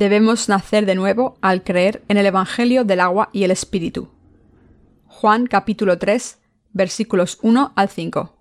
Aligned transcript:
Debemos 0.00 0.48
nacer 0.48 0.86
de 0.86 0.94
nuevo 0.94 1.36
al 1.42 1.62
creer 1.62 2.02
en 2.08 2.16
el 2.16 2.24
Evangelio 2.24 2.84
del 2.84 3.00
agua 3.00 3.28
y 3.34 3.44
el 3.44 3.50
Espíritu. 3.50 4.08
Juan 5.04 5.46
capítulo 5.46 5.98
3 5.98 6.38
versículos 6.72 7.38
1 7.42 7.74
al 7.76 7.88
5. 7.90 8.34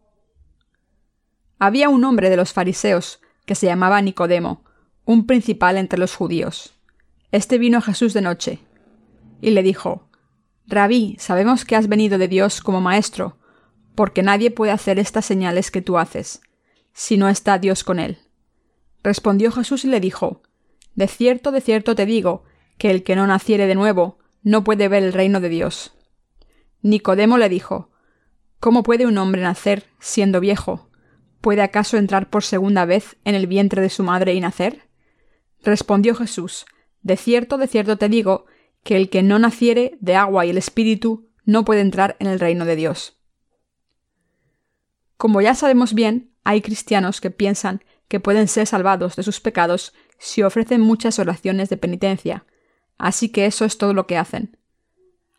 Había 1.60 1.89
un 1.89 2.06
hombre 2.06 2.30
de 2.30 2.38
los 2.38 2.54
fariseos 2.54 3.20
que 3.46 3.56
se 3.56 3.66
llamaba 3.66 4.02
Nicodemo, 4.02 4.64
un 5.04 5.28
principal 5.28 5.75
entre 5.75 6.00
los 6.00 6.16
judíos. 6.16 6.80
Este 7.33 7.57
vino 7.57 7.80
a 7.80 7.82
Jesús 7.82 8.14
de 8.14 8.21
noche 8.21 8.60
y 9.41 9.50
le 9.50 9.61
dijo, 9.61 10.07
Rabí, 10.66 11.18
sabemos 11.19 11.66
que 11.66 11.75
has 11.75 11.89
venido 11.89 12.18
de 12.18 12.30
Dios 12.30 12.61
como 12.61 12.80
maestro, 12.80 13.38
porque 13.96 14.24
nadie 14.24 14.50
puede 14.50 14.71
hacer 14.71 14.97
estas 14.97 15.25
señales 15.25 15.71
que 15.71 15.82
tú 15.82 15.97
haces, 15.97 16.39
si 16.94 17.18
no 17.18 17.28
está 17.28 17.60
Dios 17.60 17.83
con 17.83 18.00
él. 18.00 18.18
Respondió 19.04 19.52
Jesús 19.52 19.83
y 19.83 19.89
le 19.89 20.00
dijo, 20.00 20.41
De 20.96 21.07
cierto, 21.07 21.52
de 21.52 21.61
cierto 21.61 21.96
te 21.96 22.06
digo, 22.06 22.43
que 22.78 22.92
el 22.92 23.04
que 23.04 23.16
no 23.16 23.28
naciere 23.28 23.68
de 23.68 23.75
nuevo, 23.75 24.18
no 24.42 24.64
puede 24.64 24.88
ver 24.88 25.04
el 25.04 25.14
reino 25.14 25.39
de 25.39 25.50
Dios. 25.50 25.93
Nicodemo 26.82 27.38
le 27.38 27.50
dijo, 27.50 27.92
¿Cómo 28.60 28.84
puede 28.84 29.06
un 29.06 29.18
hombre 29.18 29.42
nacer 29.42 29.86
siendo 30.00 30.39
viejo? 30.39 30.89
¿Puede 31.42 31.61
acaso 31.61 31.97
entrar 31.97 32.30
por 32.30 32.44
segunda 32.44 32.86
vez 32.86 33.17
en 33.23 33.36
el 33.36 33.47
vientre 33.47 33.81
de 33.81 33.89
su 33.89 34.03
madre 34.03 34.33
y 34.33 34.42
nacer? 34.42 34.89
Respondió 35.64 36.16
Jesús, 36.16 36.66
De 37.02 37.16
cierto, 37.16 37.58
de 37.58 37.67
cierto 37.67 37.97
te 37.97 38.09
digo, 38.09 38.45
que 38.83 38.95
el 38.95 39.09
que 39.09 39.23
no 39.23 39.39
naciere 39.39 39.97
de 40.00 40.16
agua 40.16 40.45
y 40.45 40.50
el 40.50 40.58
Espíritu 40.58 41.30
no 41.45 41.66
puede 41.66 41.81
entrar 41.81 42.16
en 42.19 42.28
el 42.28 42.39
reino 42.39 42.66
de 42.66 42.75
Dios. 42.75 43.17
Como 45.17 45.41
ya 45.41 45.53
sabemos 45.53 45.94
bien, 45.94 46.31
hay 46.44 46.61
cristianos 46.61 47.19
que 47.22 47.31
piensan 47.31 47.83
que 48.08 48.19
pueden 48.19 48.47
ser 48.47 48.67
salvados 48.67 49.16
de 49.16 49.23
sus 49.23 49.39
pecados 49.39 49.94
si 50.20 50.44
ofrecen 50.44 50.81
muchas 50.81 51.17
oraciones 51.17 51.70
de 51.70 51.78
penitencia, 51.78 52.45
así 52.98 53.30
que 53.30 53.45
eso 53.45 53.66
es 53.66 53.78
todo 53.78 53.94
lo 53.94 54.06
que 54.06 54.17
hacen. 54.17 54.58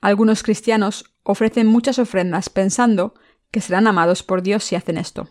Algunos 0.00 0.42
cristianos 0.42 1.14
ofrecen 1.22 1.66
muchas 1.66 1.98
ofrendas 1.98 2.48
pensando 2.48 3.14
que 3.50 3.60
serán 3.60 3.86
amados 3.86 4.22
por 4.22 4.42
Dios 4.42 4.64
si 4.64 4.74
hacen 4.74 4.96
esto. 4.96 5.28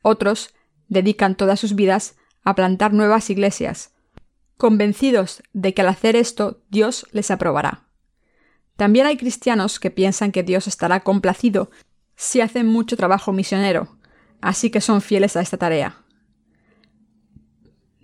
Otros 0.00 0.54
dedican 0.88 1.34
todas 1.34 1.58
sus 1.58 1.74
vidas 1.74 2.16
a 2.44 2.54
plantar 2.54 2.92
nuevas 2.92 3.28
iglesias, 3.30 3.92
convencidos 4.56 5.42
de 5.52 5.74
que 5.74 5.82
al 5.82 5.88
hacer 5.88 6.14
esto 6.14 6.62
Dios 6.70 7.06
les 7.10 7.30
aprobará. 7.30 7.88
También 8.76 9.06
hay 9.06 9.16
cristianos 9.16 9.80
que 9.80 9.90
piensan 9.90 10.30
que 10.30 10.42
Dios 10.42 10.68
estará 10.68 11.00
complacido 11.00 11.70
si 12.16 12.40
hacen 12.40 12.66
mucho 12.66 12.96
trabajo 12.96 13.32
misionero, 13.32 13.96
así 14.40 14.70
que 14.70 14.80
son 14.80 15.00
fieles 15.00 15.36
a 15.36 15.40
esta 15.40 15.56
tarea. 15.56 16.03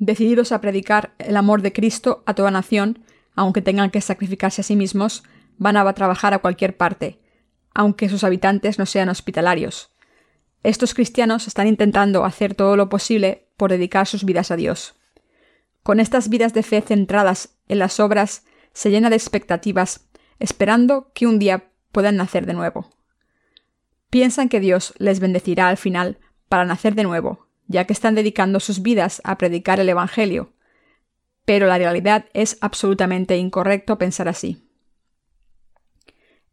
Decididos 0.01 0.51
a 0.51 0.62
predicar 0.62 1.12
el 1.19 1.37
amor 1.37 1.61
de 1.61 1.75
Cristo 1.75 2.23
a 2.25 2.33
toda 2.33 2.51
nación, 2.51 3.05
aunque 3.37 3.61
tengan 3.61 3.91
que 3.91 4.01
sacrificarse 4.01 4.62
a 4.62 4.65
sí 4.65 4.75
mismos, 4.75 5.25
van 5.59 5.77
a 5.77 5.93
trabajar 5.93 6.33
a 6.33 6.39
cualquier 6.39 6.75
parte, 6.75 7.20
aunque 7.75 8.09
sus 8.09 8.25
habitantes 8.25 8.78
no 8.78 8.87
sean 8.87 9.11
hospitalarios. 9.11 9.91
Estos 10.62 10.95
cristianos 10.95 11.47
están 11.47 11.67
intentando 11.67 12.25
hacer 12.25 12.55
todo 12.55 12.77
lo 12.77 12.89
posible 12.89 13.47
por 13.59 13.71
dedicar 13.71 14.06
sus 14.06 14.25
vidas 14.25 14.51
a 14.51 14.56
Dios. 14.56 14.95
Con 15.83 16.01
estas 16.01 16.31
vidas 16.31 16.55
de 16.55 16.62
fe 16.62 16.81
centradas 16.81 17.59
en 17.69 17.78
las 17.78 18.01
obras, 18.01 18.47
se 18.73 18.91
llena 18.91 19.11
de 19.11 19.17
expectativas, 19.17 20.09
esperando 20.39 21.12
que 21.12 21.27
un 21.27 21.39
día 21.39 21.72
puedan 21.93 22.16
nacer 22.16 22.47
de 22.47 22.55
nuevo. 22.55 22.89
Piensan 24.09 24.49
que 24.49 24.60
Dios 24.60 24.94
les 24.97 25.21
bendecirá 25.21 25.69
al 25.69 25.77
final 25.77 26.16
para 26.49 26.65
nacer 26.65 26.94
de 26.94 27.05
nuevo, 27.05 27.50
ya 27.70 27.84
que 27.84 27.92
están 27.92 28.16
dedicando 28.16 28.58
sus 28.58 28.82
vidas 28.82 29.22
a 29.22 29.38
predicar 29.38 29.78
el 29.78 29.88
Evangelio. 29.88 30.53
Pero 31.44 31.69
la 31.69 31.78
realidad 31.78 32.26
es 32.34 32.58
absolutamente 32.60 33.36
incorrecto 33.36 33.97
pensar 33.97 34.26
así. 34.26 34.69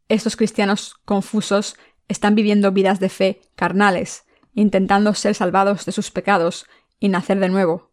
Estos 0.10 0.36
cristianos 0.36 0.94
confusos 1.06 1.76
están 2.08 2.36
viviendo 2.36 2.72
vidas 2.72 3.00
de 3.00 3.10
fe 3.10 3.42
carnales, 3.56 4.26
intentando 4.54 5.16
ser 5.16 5.34
salvados 5.34 5.86
de 5.88 5.92
sus 5.92 6.12
pecados 6.12 6.68
y 7.00 7.10
nacer 7.10 7.40
de 7.40 7.50
nuevo. 7.50 7.90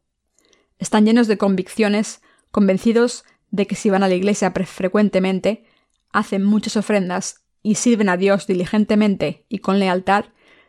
Están 0.79 1.07
llenos 1.07 1.27
de 1.27 1.39
convicciones, 1.39 2.21
convencidos 2.51 3.25
de 3.51 3.67
que 3.67 3.75
si 3.75 3.89
van 3.89 4.03
a 4.03 4.09
la 4.09 4.17
iglesia 4.17 4.53
frecuentemente, 4.67 5.65
hacen 6.13 6.45
muchas 6.45 6.77
ofrendas 6.77 7.43
y 7.63 7.77
sirven 7.77 8.11
a 8.11 8.19
Dios 8.19 8.47
diligentemente 8.47 9.47
y 9.49 9.61
con 9.61 9.79
lealtad, 9.79 10.27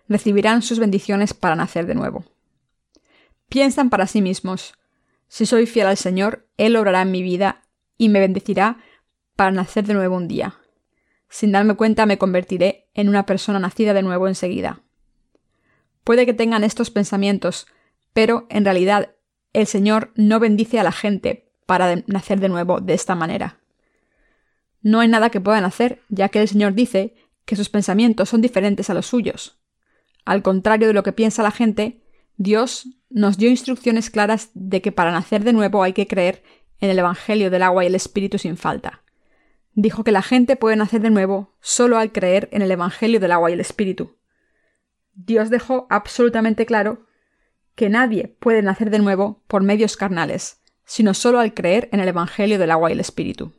recibirán 0.08 0.62
sus 0.62 0.80
bendiciones 0.80 1.34
para 1.34 1.58
nacer 1.58 1.86
de 1.86 1.96
nuevo. 1.96 2.24
Piensan 3.56 3.90
para 3.90 4.06
sí 4.06 4.22
mismos, 4.22 4.74
si 5.30 5.46
soy 5.46 5.66
fiel 5.66 5.88
al 5.88 5.96
Señor, 5.96 6.46
Él 6.58 6.76
obrará 6.76 7.04
en 7.04 7.12
mi 7.12 7.24
vida 7.24 7.62
y 7.98 8.10
me 8.10 8.20
bendecirá 8.20 8.80
para 9.38 9.52
nacer 9.52 9.86
de 9.86 9.94
nuevo 9.94 10.18
un 10.18 10.28
día. 10.28 10.56
Sin 11.30 11.54
darme 11.54 11.76
cuenta 11.76 12.06
me 12.06 12.18
convertiré 12.18 12.90
en 12.94 13.08
una 13.08 13.26
persona 13.26 13.58
nacida 13.58 13.94
de 13.94 14.04
nuevo 14.04 14.28
enseguida. 14.28 14.82
Puede 16.04 16.26
que 16.26 16.34
tengan 16.34 16.66
estos 16.66 16.92
pensamientos, 16.92 17.66
pero 18.12 18.46
en 18.50 18.66
realidad 18.66 19.16
el 19.54 19.68
Señor 19.68 20.12
no 20.16 20.42
bendice 20.42 20.78
a 20.78 20.84
la 20.84 20.92
gente 20.92 21.50
para 21.66 22.04
nacer 22.08 22.42
de 22.42 22.50
nuevo 22.50 22.82
de 22.82 22.94
esta 22.94 23.16
manera. 23.16 23.62
No 24.82 25.00
hay 25.00 25.08
nada 25.08 25.30
que 25.30 25.40
puedan 25.40 25.64
hacer, 25.64 26.02
ya 26.10 26.28
que 26.28 26.42
el 26.42 26.50
Señor 26.50 26.74
dice 26.74 27.16
que 27.46 27.56
sus 27.56 27.70
pensamientos 27.70 28.28
son 28.28 28.42
diferentes 28.42 28.90
a 28.90 28.94
los 28.94 29.06
suyos. 29.06 29.62
Al 30.26 30.44
contrario 30.44 30.90
de 30.90 30.94
lo 30.94 31.04
que 31.04 31.14
piensa 31.14 31.42
la 31.42 31.52
gente, 31.52 32.02
Dios 32.36 32.90
nos 33.16 33.38
dio 33.38 33.50
instrucciones 33.50 34.10
claras 34.10 34.50
de 34.56 34.82
que 34.82 34.92
para 34.92 35.10
nacer 35.10 35.46
de 35.46 35.54
nuevo 35.54 35.84
hay 35.84 35.94
que 35.94 36.06
creer 36.06 36.44
en 36.82 36.90
el 36.90 37.00
Evangelio 37.00 37.50
del 37.50 37.64
agua 37.64 37.86
y 37.86 37.88
el 37.88 37.96
Espíritu 37.96 38.38
sin 38.38 38.58
falta. 38.58 39.04
Dijo 39.72 40.04
que 40.04 40.12
la 40.12 40.22
gente 40.22 40.58
puede 40.58 40.76
nacer 40.76 41.02
de 41.02 41.12
nuevo 41.12 41.54
solo 41.62 41.98
al 41.98 42.12
creer 42.12 42.50
en 42.52 42.62
el 42.62 42.70
Evangelio 42.70 43.22
del 43.22 43.32
agua 43.32 43.50
y 43.50 43.54
el 43.54 43.62
Espíritu. 43.62 44.18
Dios 45.14 45.50
dejó 45.50 45.88
absolutamente 45.90 46.66
claro 46.66 47.06
que 47.76 47.88
nadie 47.88 48.36
puede 48.38 48.62
nacer 48.62 48.90
de 48.90 49.00
nuevo 49.00 49.42
por 49.48 49.64
medios 49.64 49.96
carnales, 49.96 50.60
sino 50.84 51.14
solo 51.14 51.40
al 51.40 51.54
creer 51.54 51.88
en 51.94 52.02
el 52.02 52.10
Evangelio 52.10 52.60
del 52.60 52.72
agua 52.72 52.90
y 52.90 52.94
el 52.94 53.00
Espíritu. 53.00 53.54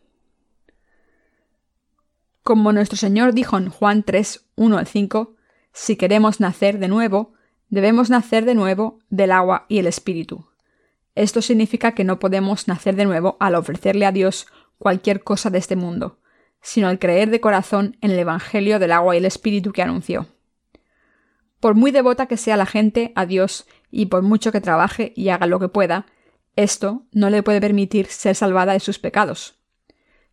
Como 2.43 2.75
nuestro 2.75 2.99
Señor 2.99 3.33
dijo 3.33 3.57
en 3.57 3.71
Juan 3.71 4.03
3, 4.03 4.51
1 4.57 4.77
al 4.77 4.87
5, 4.87 5.35
si 5.73 5.97
queremos 5.97 6.41
nacer 6.41 6.79
de 6.79 6.89
nuevo, 6.89 7.36
debemos 7.69 8.11
nacer 8.11 8.45
de 8.45 8.55
nuevo 8.55 8.99
del 9.11 9.33
agua 9.33 9.67
y 9.69 9.79
el 9.79 9.87
Espíritu. 9.87 10.47
Esto 11.15 11.43
significa 11.43 11.93
que 11.93 12.05
no 12.05 12.19
podemos 12.19 12.69
nacer 12.69 12.95
de 12.97 13.07
nuevo 13.07 13.37
al 13.41 13.55
ofrecerle 13.55 14.07
a 14.07 14.13
Dios 14.13 14.47
cualquier 14.79 15.23
cosa 15.23 15.51
de 15.51 15.59
este 15.59 15.77
mundo, 15.77 16.19
sino 16.61 16.89
al 16.89 16.99
creer 16.99 17.31
de 17.31 17.41
corazón 17.41 17.97
en 18.01 18.11
el 18.11 18.19
Evangelio 18.19 18.79
del 18.79 18.93
agua 18.93 19.15
y 19.15 19.19
el 19.19 19.25
Espíritu 19.25 19.73
que 19.73 19.83
anunció. 19.83 20.27
Por 21.61 21.75
muy 21.75 21.91
devota 21.91 22.27
que 22.27 22.37
sea 22.37 22.57
la 22.57 22.67
gente 22.67 23.13
a 23.15 23.25
Dios 23.25 23.67
y 23.91 24.07
por 24.07 24.23
mucho 24.23 24.53
que 24.53 24.61
trabaje 24.61 25.13
y 25.17 25.31
haga 25.31 25.47
lo 25.47 25.59
que 25.59 25.69
pueda, 25.69 26.07
esto 26.55 27.05
no 27.13 27.31
le 27.31 27.43
puede 27.43 27.61
permitir 27.61 28.07
ser 28.07 28.35
salvada 28.35 28.73
de 28.73 28.81
sus 28.81 28.99
pecados. 28.99 29.59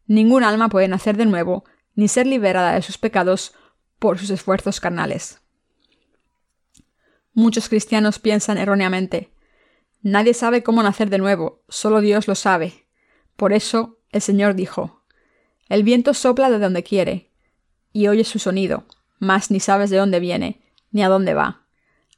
Ningún 0.05 0.43
alma 0.43 0.69
puede 0.69 0.87
nacer 0.87 1.17
de 1.17 1.25
nuevo 1.25 1.63
ni 1.95 2.07
ser 2.07 2.27
liberada 2.27 2.73
de 2.73 2.81
sus 2.81 2.97
pecados 2.97 3.53
por 3.99 4.19
sus 4.19 4.29
esfuerzos 4.31 4.79
carnales. 4.79 5.42
Muchos 7.33 7.69
cristianos 7.69 8.19
piensan 8.19 8.57
erróneamente 8.57 9.33
Nadie 10.03 10.33
sabe 10.33 10.63
cómo 10.63 10.83
nacer 10.83 11.09
de 11.09 11.17
nuevo, 11.17 11.63
solo 11.69 12.01
Dios 12.01 12.27
lo 12.27 12.35
sabe. 12.35 12.87
Por 13.37 13.53
eso 13.53 13.99
el 14.11 14.21
Señor 14.21 14.53
dijo 14.53 15.01
El 15.69 15.83
viento 15.83 16.13
sopla 16.13 16.49
de 16.49 16.59
donde 16.59 16.83
quiere, 16.83 17.31
y 17.93 18.09
oyes 18.09 18.27
su 18.27 18.37
sonido, 18.37 18.83
mas 19.19 19.49
ni 19.49 19.61
sabes 19.61 19.89
de 19.89 19.97
dónde 19.97 20.19
viene, 20.19 20.61
ni 20.91 21.03
a 21.03 21.07
dónde 21.07 21.33
va. 21.33 21.61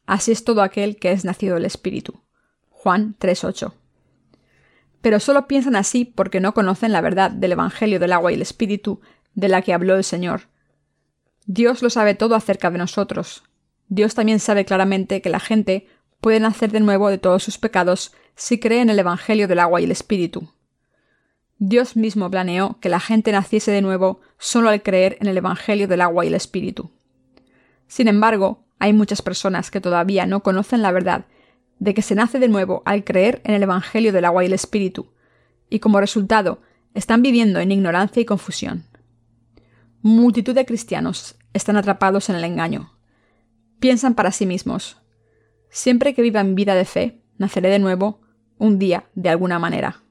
Así 0.07 0.31
es 0.31 0.43
todo 0.43 0.63
aquel 0.63 0.97
que 0.97 1.11
es 1.11 1.25
nacido 1.25 1.55
del 1.55 1.65
Espíritu. 1.65 2.23
Juan 2.71 3.15
3.8. 3.19 3.73
Pero 5.01 5.19
solo 5.19 5.45
piensan 5.45 5.75
así 5.75 6.05
porque 6.05 6.39
no 6.39 6.55
conocen 6.55 6.91
la 6.91 7.01
verdad 7.01 7.29
del 7.29 7.51
Evangelio 7.51 7.99
del 7.99 8.13
agua 8.13 8.31
y 8.31 8.35
el 8.35 8.41
Espíritu 8.41 8.99
de 9.35 9.49
la 9.49 9.61
que 9.61 9.73
habló 9.73 9.95
el 9.95 10.03
Señor. 10.03 10.49
Dios 11.45 11.83
lo 11.83 11.91
sabe 11.91 12.15
todo 12.15 12.33
acerca 12.33 12.71
de 12.71 12.79
nosotros. 12.79 13.43
Dios 13.87 14.15
también 14.15 14.39
sabe 14.39 14.65
claramente 14.65 15.21
que 15.21 15.29
la 15.29 15.39
gente 15.39 15.87
puede 16.21 16.39
nacer 16.39 16.71
de 16.71 16.79
nuevo 16.79 17.09
de 17.09 17.17
todos 17.17 17.43
sus 17.43 17.57
pecados 17.57 18.13
si 18.35 18.59
cree 18.59 18.81
en 18.81 18.89
el 18.89 18.99
Evangelio 18.99 19.47
del 19.47 19.59
agua 19.59 19.81
y 19.81 19.85
el 19.85 19.91
Espíritu. 19.91 20.49
Dios 21.57 21.95
mismo 21.95 22.29
planeó 22.29 22.79
que 22.81 22.89
la 22.89 22.99
gente 22.99 23.31
naciese 23.31 23.71
de 23.71 23.81
nuevo 23.81 24.19
solo 24.37 24.69
al 24.69 24.81
creer 24.81 25.17
en 25.21 25.27
el 25.27 25.37
Evangelio 25.37 25.87
del 25.87 26.01
agua 26.01 26.25
y 26.25 26.27
el 26.27 26.33
Espíritu. 26.33 26.91
Sin 27.87 28.07
embargo, 28.07 28.65
hay 28.79 28.91
muchas 28.91 29.21
personas 29.21 29.71
que 29.71 29.79
todavía 29.79 30.25
no 30.25 30.43
conocen 30.43 30.81
la 30.81 30.91
verdad 30.91 31.25
de 31.79 31.93
que 31.93 32.01
se 32.01 32.15
nace 32.15 32.39
de 32.39 32.47
nuevo 32.47 32.81
al 32.85 33.03
creer 33.03 33.41
en 33.45 33.53
el 33.53 33.63
Evangelio 33.63 34.11
del 34.11 34.25
agua 34.25 34.43
y 34.43 34.47
el 34.47 34.53
Espíritu, 34.53 35.07
y 35.69 35.79
como 35.79 35.99
resultado 35.99 36.59
están 36.93 37.21
viviendo 37.21 37.59
en 37.59 37.71
ignorancia 37.71 38.21
y 38.21 38.25
confusión. 38.25 38.85
Multitud 40.01 40.55
de 40.55 40.65
cristianos 40.65 41.35
están 41.53 41.77
atrapados 41.77 42.29
en 42.29 42.35
el 42.35 42.43
engaño. 42.43 42.94
Piensan 43.79 44.15
para 44.15 44.31
sí 44.31 44.45
mismos. 44.45 45.01
Siempre 45.69 46.13
que 46.13 46.21
viva 46.21 46.43
mi 46.43 46.53
vida 46.53 46.75
de 46.75 46.85
fe, 46.85 47.21
naceré 47.37 47.69
de 47.69 47.79
nuevo, 47.79 48.21
un 48.57 48.79
día, 48.79 49.05
de 49.15 49.29
alguna 49.29 49.59
manera. 49.59 50.03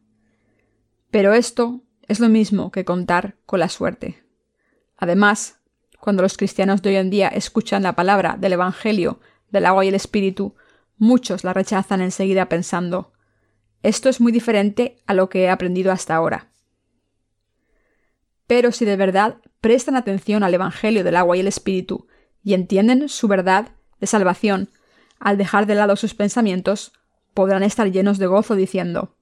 Pero 1.11 1.33
esto 1.33 1.83
es 2.07 2.21
lo 2.21 2.29
mismo 2.29 2.71
que 2.71 2.85
contar 2.85 3.37
con 3.47 3.61
la 3.61 3.69
suerte. 3.69 4.25
Además, 4.97 5.61
cuando 6.01 6.23
los 6.23 6.37
cristianos 6.37 6.83
de 6.83 6.91
hoy 6.91 6.97
en 6.97 7.11
día 7.11 7.29
escuchan 7.29 7.83
la 7.83 7.95
palabra 7.95 8.37
del 8.39 8.53
Evangelio 8.53 9.21
del 9.51 9.67
agua 9.67 9.85
y 9.85 9.89
el 9.89 9.95
Espíritu, 9.95 10.55
muchos 10.99 11.45
la 11.45 11.53
rechazan 11.53 12.03
enseguida 12.03 12.49
pensando 12.49 13.15
esto 13.85 14.09
es 14.09 14.19
muy 14.19 14.33
diferente 14.33 14.97
a 15.07 15.13
lo 15.13 15.29
que 15.29 15.43
he 15.43 15.51
aprendido 15.51 15.93
hasta 15.93 16.15
ahora. 16.15 16.49
Pero 18.47 18.73
si 18.73 18.87
de 18.87 18.97
verdad 18.97 19.37
prestan 19.61 19.95
atención 19.95 20.43
al 20.43 20.55
Evangelio 20.55 21.05
del 21.05 21.17
agua 21.17 21.37
y 21.37 21.41
el 21.41 21.47
Espíritu 21.49 22.09
y 22.45 22.55
entienden 22.55 23.09
su 23.09 23.27
verdad 23.27 23.71
de 24.01 24.07
salvación, 24.07 24.69
al 25.19 25.39
dejar 25.39 25.67
de 25.67 25.75
lado 25.75 25.97
sus 25.97 26.15
pensamientos, 26.15 26.93
podrán 27.33 27.63
estar 27.63 27.91
llenos 27.91 28.19
de 28.19 28.27
gozo 28.27 28.55
diciendo 28.55 29.17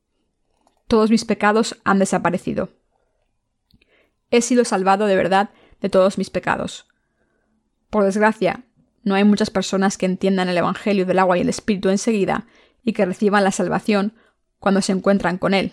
Todos 0.88 1.10
mis 1.10 1.24
pecados 1.24 1.80
han 1.84 1.98
desaparecido. 1.98 2.70
He 4.30 4.42
sido 4.42 4.64
salvado 4.64 5.06
de 5.06 5.16
verdad 5.16 5.50
de 5.80 5.88
todos 5.88 6.18
mis 6.18 6.30
pecados. 6.30 6.86
Por 7.90 8.04
desgracia, 8.04 8.64
no 9.04 9.14
hay 9.14 9.24
muchas 9.24 9.50
personas 9.50 9.96
que 9.98 10.06
entiendan 10.06 10.48
el 10.48 10.58
Evangelio 10.58 11.06
del 11.06 11.18
agua 11.18 11.38
y 11.38 11.42
el 11.42 11.48
Espíritu 11.48 11.88
enseguida 11.88 12.46
y 12.82 12.92
que 12.92 13.04
reciban 13.04 13.44
la 13.44 13.52
salvación 13.52 14.14
cuando 14.58 14.80
se 14.80 14.92
encuentran 14.92 15.38
con 15.38 15.54
él. 15.54 15.72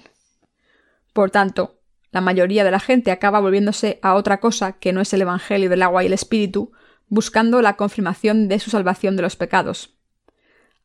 Por 1.13 1.31
tanto, 1.31 1.79
la 2.11 2.21
mayoría 2.21 2.63
de 2.63 2.71
la 2.71 2.79
gente 2.79 3.11
acaba 3.11 3.39
volviéndose 3.39 3.99
a 4.01 4.15
otra 4.15 4.39
cosa 4.39 4.73
que 4.73 4.93
no 4.93 5.01
es 5.01 5.13
el 5.13 5.21
Evangelio 5.21 5.69
del 5.69 5.83
agua 5.83 6.03
y 6.03 6.07
el 6.07 6.13
Espíritu, 6.13 6.71
buscando 7.09 7.61
la 7.61 7.75
confirmación 7.75 8.47
de 8.47 8.59
su 8.59 8.69
salvación 8.69 9.15
de 9.15 9.23
los 9.23 9.35
pecados. 9.35 9.95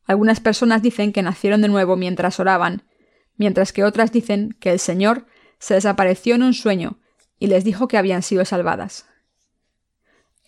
Algunas 0.05 0.39
personas 0.39 0.81
dicen 0.81 1.13
que 1.13 1.21
nacieron 1.21 1.61
de 1.61 1.67
nuevo 1.67 1.95
mientras 1.95 2.39
oraban, 2.39 2.83
mientras 3.37 3.73
que 3.73 3.83
otras 3.83 4.11
dicen 4.11 4.55
que 4.59 4.71
el 4.71 4.79
Señor 4.79 5.25
se 5.59 5.75
desapareció 5.75 6.35
en 6.35 6.43
un 6.43 6.53
sueño 6.53 6.99
y 7.39 7.47
les 7.47 7.63
dijo 7.63 7.87
que 7.87 7.97
habían 7.97 8.21
sido 8.21 8.45
salvadas. 8.45 9.07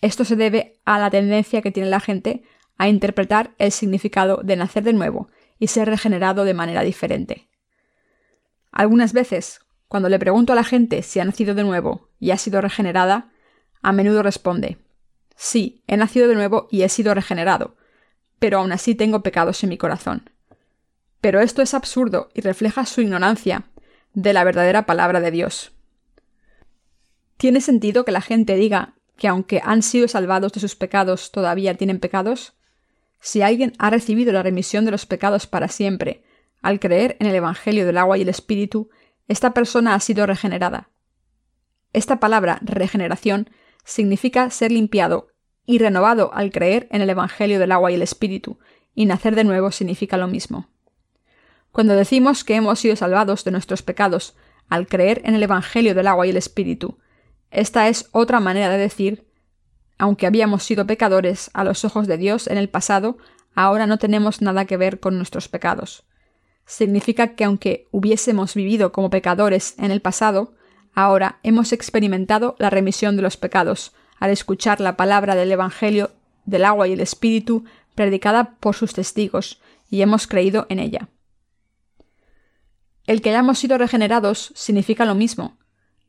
Esto 0.00 0.24
se 0.24 0.36
debe 0.36 0.78
a 0.84 0.98
la 0.98 1.10
tendencia 1.10 1.62
que 1.62 1.72
tiene 1.72 1.88
la 1.88 2.00
gente 2.00 2.42
a 2.76 2.88
interpretar 2.88 3.54
el 3.58 3.72
significado 3.72 4.40
de 4.44 4.56
nacer 4.56 4.84
de 4.84 4.92
nuevo 4.92 5.28
y 5.58 5.68
ser 5.68 5.88
regenerado 5.88 6.44
de 6.44 6.54
manera 6.54 6.82
diferente. 6.82 7.48
Algunas 8.70 9.12
veces, 9.12 9.60
cuando 9.88 10.08
le 10.08 10.20
pregunto 10.20 10.52
a 10.52 10.56
la 10.56 10.62
gente 10.62 11.02
si 11.02 11.18
ha 11.18 11.24
nacido 11.24 11.54
de 11.54 11.64
nuevo 11.64 12.10
y 12.20 12.30
ha 12.30 12.38
sido 12.38 12.60
regenerada, 12.60 13.32
a 13.82 13.90
menudo 13.90 14.22
responde 14.22 14.78
Sí, 15.40 15.84
he 15.86 15.96
nacido 15.96 16.26
de 16.26 16.34
nuevo 16.34 16.66
y 16.68 16.82
he 16.82 16.88
sido 16.88 17.14
regenerado, 17.14 17.76
pero 18.40 18.58
aún 18.58 18.72
así 18.72 18.96
tengo 18.96 19.22
pecados 19.22 19.62
en 19.62 19.68
mi 19.68 19.78
corazón. 19.78 20.30
Pero 21.20 21.38
esto 21.38 21.62
es 21.62 21.74
absurdo 21.74 22.28
y 22.34 22.40
refleja 22.40 22.84
su 22.84 23.02
ignorancia 23.02 23.70
de 24.14 24.32
la 24.32 24.42
verdadera 24.42 24.84
palabra 24.84 25.20
de 25.20 25.30
Dios. 25.30 25.70
¿Tiene 27.36 27.60
sentido 27.60 28.04
que 28.04 28.10
la 28.10 28.20
gente 28.20 28.56
diga 28.56 28.94
que 29.16 29.28
aunque 29.28 29.62
han 29.64 29.82
sido 29.82 30.08
salvados 30.08 30.52
de 30.52 30.58
sus 30.58 30.74
pecados 30.74 31.30
todavía 31.30 31.76
tienen 31.76 32.00
pecados? 32.00 32.54
Si 33.20 33.40
alguien 33.40 33.74
ha 33.78 33.90
recibido 33.90 34.32
la 34.32 34.42
remisión 34.42 34.84
de 34.84 34.90
los 34.90 35.06
pecados 35.06 35.46
para 35.46 35.68
siempre, 35.68 36.24
al 36.62 36.80
creer 36.80 37.16
en 37.20 37.28
el 37.28 37.36
Evangelio 37.36 37.86
del 37.86 37.98
agua 37.98 38.18
y 38.18 38.22
el 38.22 38.28
Espíritu, 38.28 38.90
esta 39.28 39.54
persona 39.54 39.94
ha 39.94 40.00
sido 40.00 40.26
regenerada. 40.26 40.90
Esta 41.92 42.18
palabra 42.18 42.58
regeneración 42.60 43.50
significa 43.88 44.50
ser 44.50 44.70
limpiado 44.72 45.28
y 45.64 45.78
renovado 45.78 46.30
al 46.34 46.50
creer 46.50 46.88
en 46.90 47.02
el 47.02 47.10
Evangelio 47.10 47.58
del 47.58 47.72
agua 47.72 47.90
y 47.90 47.94
el 47.94 48.02
Espíritu, 48.02 48.58
y 48.94 49.06
nacer 49.06 49.34
de 49.34 49.44
nuevo 49.44 49.70
significa 49.70 50.16
lo 50.16 50.28
mismo. 50.28 50.68
Cuando 51.72 51.94
decimos 51.94 52.44
que 52.44 52.54
hemos 52.54 52.80
sido 52.80 52.96
salvados 52.96 53.44
de 53.44 53.50
nuestros 53.50 53.82
pecados 53.82 54.36
al 54.68 54.86
creer 54.86 55.22
en 55.24 55.34
el 55.34 55.42
Evangelio 55.42 55.94
del 55.94 56.06
agua 56.06 56.26
y 56.26 56.30
el 56.30 56.36
Espíritu, 56.36 56.98
esta 57.50 57.88
es 57.88 58.08
otra 58.12 58.40
manera 58.40 58.68
de 58.68 58.78
decir, 58.78 59.26
aunque 59.98 60.26
habíamos 60.26 60.62
sido 60.62 60.86
pecadores 60.86 61.50
a 61.54 61.64
los 61.64 61.84
ojos 61.84 62.06
de 62.06 62.18
Dios 62.18 62.46
en 62.46 62.58
el 62.58 62.68
pasado, 62.68 63.18
ahora 63.54 63.86
no 63.86 63.98
tenemos 63.98 64.42
nada 64.42 64.66
que 64.66 64.76
ver 64.76 65.00
con 65.00 65.16
nuestros 65.16 65.48
pecados 65.48 66.04
significa 66.68 67.34
que 67.34 67.44
aunque 67.44 67.88
hubiésemos 67.90 68.54
vivido 68.54 68.92
como 68.92 69.08
pecadores 69.10 69.74
en 69.78 69.90
el 69.90 70.02
pasado, 70.02 70.52
ahora 70.98 71.38
hemos 71.44 71.72
experimentado 71.72 72.56
la 72.58 72.70
remisión 72.70 73.14
de 73.14 73.22
los 73.22 73.36
pecados 73.36 73.92
al 74.18 74.30
escuchar 74.30 74.80
la 74.80 74.96
palabra 74.96 75.36
del 75.36 75.52
Evangelio 75.52 76.10
del 76.44 76.64
agua 76.64 76.88
y 76.88 76.92
el 76.92 76.98
Espíritu 76.98 77.64
predicada 77.94 78.56
por 78.58 78.74
sus 78.74 78.94
testigos, 78.94 79.60
y 79.88 80.02
hemos 80.02 80.26
creído 80.26 80.66
en 80.68 80.80
ella. 80.80 81.08
El 83.06 83.22
que 83.22 83.30
hayamos 83.30 83.60
sido 83.60 83.78
regenerados 83.78 84.50
significa 84.56 85.04
lo 85.04 85.14
mismo. 85.14 85.56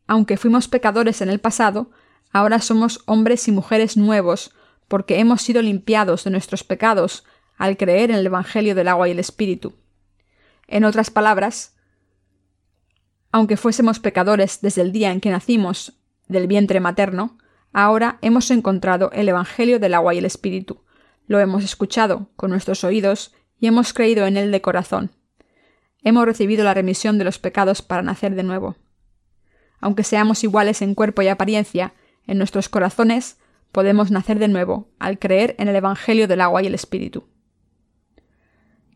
Aunque 0.07 0.37
fuimos 0.37 0.67
pecadores 0.67 1.21
en 1.21 1.29
el 1.29 1.39
pasado, 1.39 1.91
ahora 2.31 2.59
somos 2.59 3.03
hombres 3.05 3.47
y 3.47 3.51
mujeres 3.51 3.95
nuevos, 3.95 4.55
porque 4.87 5.19
hemos 5.19 5.43
sido 5.43 5.61
limpiados 5.61 6.23
de 6.23 6.31
nuestros 6.31 6.63
pecados 6.63 7.25
al 7.57 7.77
creer 7.77 8.09
en 8.09 8.17
el 8.17 8.25
Evangelio 8.25 8.73
del 8.73 8.87
agua 8.87 9.07
y 9.07 9.11
el 9.11 9.19
Espíritu. 9.19 9.75
En 10.67 10.83
otras 10.83 11.11
palabras, 11.11 11.75
aunque 13.31 13.57
fuésemos 13.57 13.99
pecadores 13.99 14.61
desde 14.61 14.81
el 14.81 14.91
día 14.91 15.11
en 15.11 15.21
que 15.21 15.29
nacimos 15.29 15.93
del 16.27 16.47
vientre 16.47 16.79
materno, 16.79 17.37
ahora 17.73 18.17
hemos 18.21 18.51
encontrado 18.51 19.11
el 19.11 19.29
Evangelio 19.29 19.79
del 19.79 19.93
agua 19.93 20.13
y 20.13 20.17
el 20.17 20.25
Espíritu, 20.25 20.83
lo 21.27 21.39
hemos 21.39 21.63
escuchado 21.63 22.29
con 22.35 22.49
nuestros 22.49 22.83
oídos 22.83 23.33
y 23.59 23.67
hemos 23.67 23.93
creído 23.93 24.25
en 24.25 24.37
él 24.37 24.51
de 24.51 24.61
corazón. 24.61 25.11
Hemos 26.01 26.25
recibido 26.25 26.63
la 26.63 26.73
remisión 26.73 27.17
de 27.17 27.25
los 27.25 27.39
pecados 27.39 27.81
para 27.81 28.01
nacer 28.01 28.35
de 28.35 28.43
nuevo. 28.43 28.75
Aunque 29.79 30.03
seamos 30.03 30.43
iguales 30.43 30.81
en 30.81 30.95
cuerpo 30.95 31.21
y 31.21 31.27
apariencia, 31.27 31.93
en 32.25 32.37
nuestros 32.37 32.69
corazones 32.69 33.37
podemos 33.71 34.09
nacer 34.11 34.39
de 34.39 34.47
nuevo 34.47 34.89
al 34.97 35.19
creer 35.19 35.55
en 35.59 35.67
el 35.67 35.75
Evangelio 35.75 36.27
del 36.27 36.41
agua 36.41 36.63
y 36.63 36.67
el 36.67 36.73
Espíritu. 36.73 37.25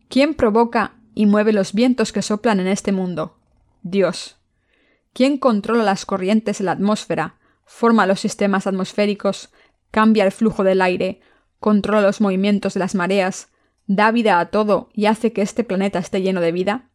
¿Quién 0.08 0.34
provoca 0.34 0.94
y 1.16 1.26
mueve 1.26 1.54
los 1.54 1.74
vientos 1.74 2.12
que 2.12 2.22
soplan 2.22 2.60
en 2.60 2.68
este 2.68 2.92
mundo. 2.92 3.38
Dios. 3.84 4.38
¿Quién 5.12 5.38
controla 5.38 5.84
las 5.84 6.06
corrientes 6.06 6.60
en 6.60 6.68
la 6.68 6.72
atmósfera, 6.72 7.36
forma 7.66 8.08
los 8.08 8.22
sistemas 8.22 8.66
atmosféricos, 8.66 9.52
cambia 9.92 10.24
el 10.24 10.32
flujo 10.32 10.64
del 10.64 10.82
aire, 10.82 11.20
controla 11.60 12.02
los 12.02 12.22
movimientos 12.22 12.74
de 12.74 12.80
las 12.80 12.96
mareas, 12.96 13.50
da 13.86 14.12
vida 14.12 14.40
a 14.40 14.46
todo 14.48 14.90
y 14.94 15.06
hace 15.06 15.34
que 15.34 15.42
este 15.42 15.66
planeta 15.66 16.00
esté 16.00 16.22
lleno 16.22 16.40
de 16.40 16.54
vida? 16.54 16.90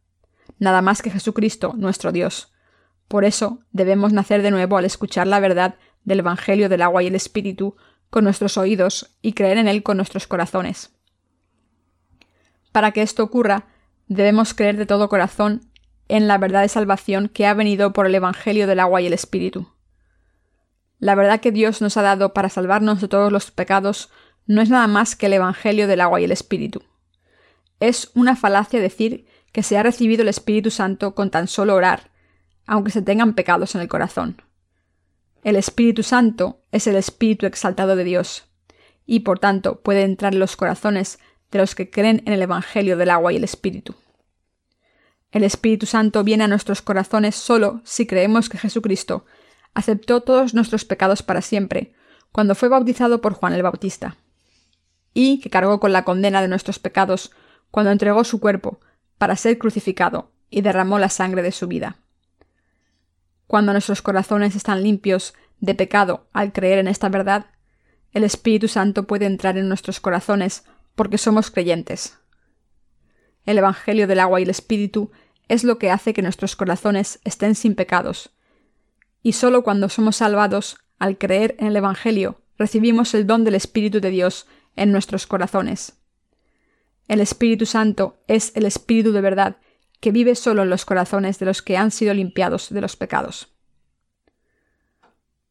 Nada 0.57 0.81
más 0.81 1.01
que 1.01 1.11
Jesucristo, 1.11 1.73
nuestro 1.77 2.11
Dios. 2.11 2.51
Por 3.07 3.23
eso 3.23 3.59
debemos 3.71 4.11
nacer 4.11 4.41
de 4.41 4.51
nuevo 4.51 4.77
al 4.77 4.85
escuchar 4.85 5.27
la 5.27 5.39
verdad 5.39 5.75
del 6.03 6.19
Evangelio 6.19 6.69
del 6.69 6.81
agua 6.81 7.03
y 7.03 7.07
el 7.07 7.15
Espíritu 7.15 7.75
con 8.09 8.23
nuestros 8.23 8.57
oídos 8.57 9.15
y 9.21 9.33
creer 9.33 9.59
en 9.59 9.67
él 9.67 9.83
con 9.83 9.97
nuestros 9.97 10.25
corazones. 10.25 10.91
Para 12.71 12.91
que 12.91 13.03
esto 13.03 13.23
ocurra, 13.23 13.67
debemos 14.07 14.55
creer 14.55 14.77
de 14.77 14.87
todo 14.87 15.07
corazón 15.07 15.68
en 16.09 16.27
la 16.27 16.37
verdad 16.37 16.63
de 16.63 16.69
salvación 16.69 17.29
que 17.29 17.45
ha 17.45 17.53
venido 17.53 17.93
por 17.93 18.05
el 18.05 18.15
Evangelio 18.15 18.67
del 18.67 18.79
agua 18.79 19.01
y 19.01 19.07
el 19.07 19.13
Espíritu. 19.13 19.69
La 20.97 21.15
verdad 21.15 21.39
que 21.39 21.51
Dios 21.51 21.81
nos 21.81 21.95
ha 21.95 22.01
dado 22.01 22.33
para 22.33 22.49
salvarnos 22.49 22.99
de 22.99 23.07
todos 23.07 23.31
los 23.31 23.51
pecados 23.51 24.09
no 24.47 24.61
es 24.61 24.69
nada 24.69 24.87
más 24.87 25.15
que 25.15 25.27
el 25.27 25.33
Evangelio 25.33 25.87
del 25.87 26.01
agua 26.01 26.19
y 26.19 26.25
el 26.25 26.31
Espíritu. 26.31 26.81
Es 27.79 28.11
una 28.15 28.35
falacia 28.35 28.81
decir 28.81 29.27
que 29.53 29.63
se 29.63 29.77
ha 29.77 29.83
recibido 29.83 30.23
el 30.23 30.27
Espíritu 30.27 30.71
Santo 30.71 31.15
con 31.15 31.29
tan 31.29 31.47
solo 31.47 31.75
orar, 31.75 32.11
aunque 32.65 32.91
se 32.91 33.01
tengan 33.01 33.35
pecados 33.35 33.75
en 33.75 33.81
el 33.81 33.87
corazón. 33.87 34.41
El 35.43 35.55
Espíritu 35.55 36.03
Santo 36.03 36.63
es 36.71 36.87
el 36.87 36.95
Espíritu 36.95 37.45
exaltado 37.45 37.95
de 37.95 38.03
Dios, 38.03 38.45
y 39.05 39.21
por 39.21 39.39
tanto 39.39 39.81
puede 39.81 40.03
entrar 40.03 40.33
en 40.33 40.39
los 40.39 40.55
corazones 40.55 41.19
de 41.51 41.59
los 41.59 41.75
que 41.75 41.89
creen 41.89 42.23
en 42.25 42.33
el 42.33 42.41
Evangelio 42.41 42.97
del 42.97 43.11
agua 43.11 43.31
y 43.31 43.37
el 43.37 43.43
Espíritu. 43.43 43.95
El 45.31 45.43
Espíritu 45.43 45.85
Santo 45.85 46.23
viene 46.23 46.43
a 46.43 46.47
nuestros 46.47 46.81
corazones 46.81 47.35
solo 47.35 47.81
si 47.83 48.07
creemos 48.07 48.49
que 48.49 48.57
Jesucristo 48.57 49.25
aceptó 49.73 50.21
todos 50.21 50.53
nuestros 50.53 50.85
pecados 50.85 51.21
para 51.21 51.41
siempre, 51.41 51.93
cuando 52.31 52.55
fue 52.55 52.69
bautizado 52.69 53.21
por 53.21 53.33
Juan 53.33 53.53
el 53.53 53.63
Bautista, 53.63 54.17
y 55.13 55.39
que 55.39 55.49
cargó 55.49 55.79
con 55.79 55.93
la 55.93 56.03
condena 56.03 56.41
de 56.41 56.47
nuestros 56.47 56.79
pecados 56.79 57.31
cuando 57.71 57.91
entregó 57.91 58.23
su 58.23 58.39
cuerpo 58.39 58.79
para 59.17 59.35
ser 59.35 59.57
crucificado 59.57 60.31
y 60.49 60.61
derramó 60.61 60.99
la 60.99 61.09
sangre 61.09 61.41
de 61.41 61.51
su 61.51 61.67
vida. 61.67 61.97
Cuando 63.47 63.71
nuestros 63.71 64.01
corazones 64.01 64.55
están 64.55 64.83
limpios 64.83 65.33
de 65.59 65.75
pecado 65.75 66.27
al 66.33 66.53
creer 66.53 66.79
en 66.79 66.87
esta 66.87 67.09
verdad, 67.09 67.47
el 68.11 68.23
Espíritu 68.23 68.67
Santo 68.67 69.05
puede 69.05 69.25
entrar 69.25 69.57
en 69.57 69.67
nuestros 69.67 69.99
corazones 69.99 70.63
porque 70.95 71.17
somos 71.17 71.51
creyentes. 71.51 72.18
El 73.49 73.57
Evangelio 73.57 74.05
del 74.05 74.19
agua 74.19 74.39
y 74.39 74.43
el 74.43 74.51
Espíritu 74.51 75.09
es 75.47 75.63
lo 75.63 75.79
que 75.79 75.89
hace 75.89 76.13
que 76.13 76.21
nuestros 76.21 76.55
corazones 76.55 77.19
estén 77.23 77.55
sin 77.55 77.73
pecados. 77.73 78.29
Y 79.23 79.33
solo 79.33 79.63
cuando 79.63 79.89
somos 79.89 80.17
salvados, 80.17 80.77
al 80.99 81.17
creer 81.17 81.55
en 81.57 81.65
el 81.65 81.75
Evangelio, 81.75 82.43
recibimos 82.59 83.15
el 83.15 83.25
don 83.25 83.43
del 83.43 83.55
Espíritu 83.55 84.01
de 84.01 84.11
Dios 84.11 84.45
en 84.75 84.91
nuestros 84.91 85.25
corazones. 85.25 85.97
El 87.07 87.21
Espíritu 87.21 87.65
Santo 87.65 88.21
es 88.27 88.55
el 88.55 88.67
Espíritu 88.67 89.13
de 89.13 89.21
verdad 89.21 89.57
que 89.99 90.11
vive 90.11 90.35
solo 90.35 90.61
en 90.61 90.69
los 90.69 90.85
corazones 90.85 91.39
de 91.39 91.47
los 91.47 91.63
que 91.63 91.75
han 91.75 91.89
sido 91.89 92.13
limpiados 92.13 92.69
de 92.69 92.81
los 92.81 92.95
pecados. 92.97 93.51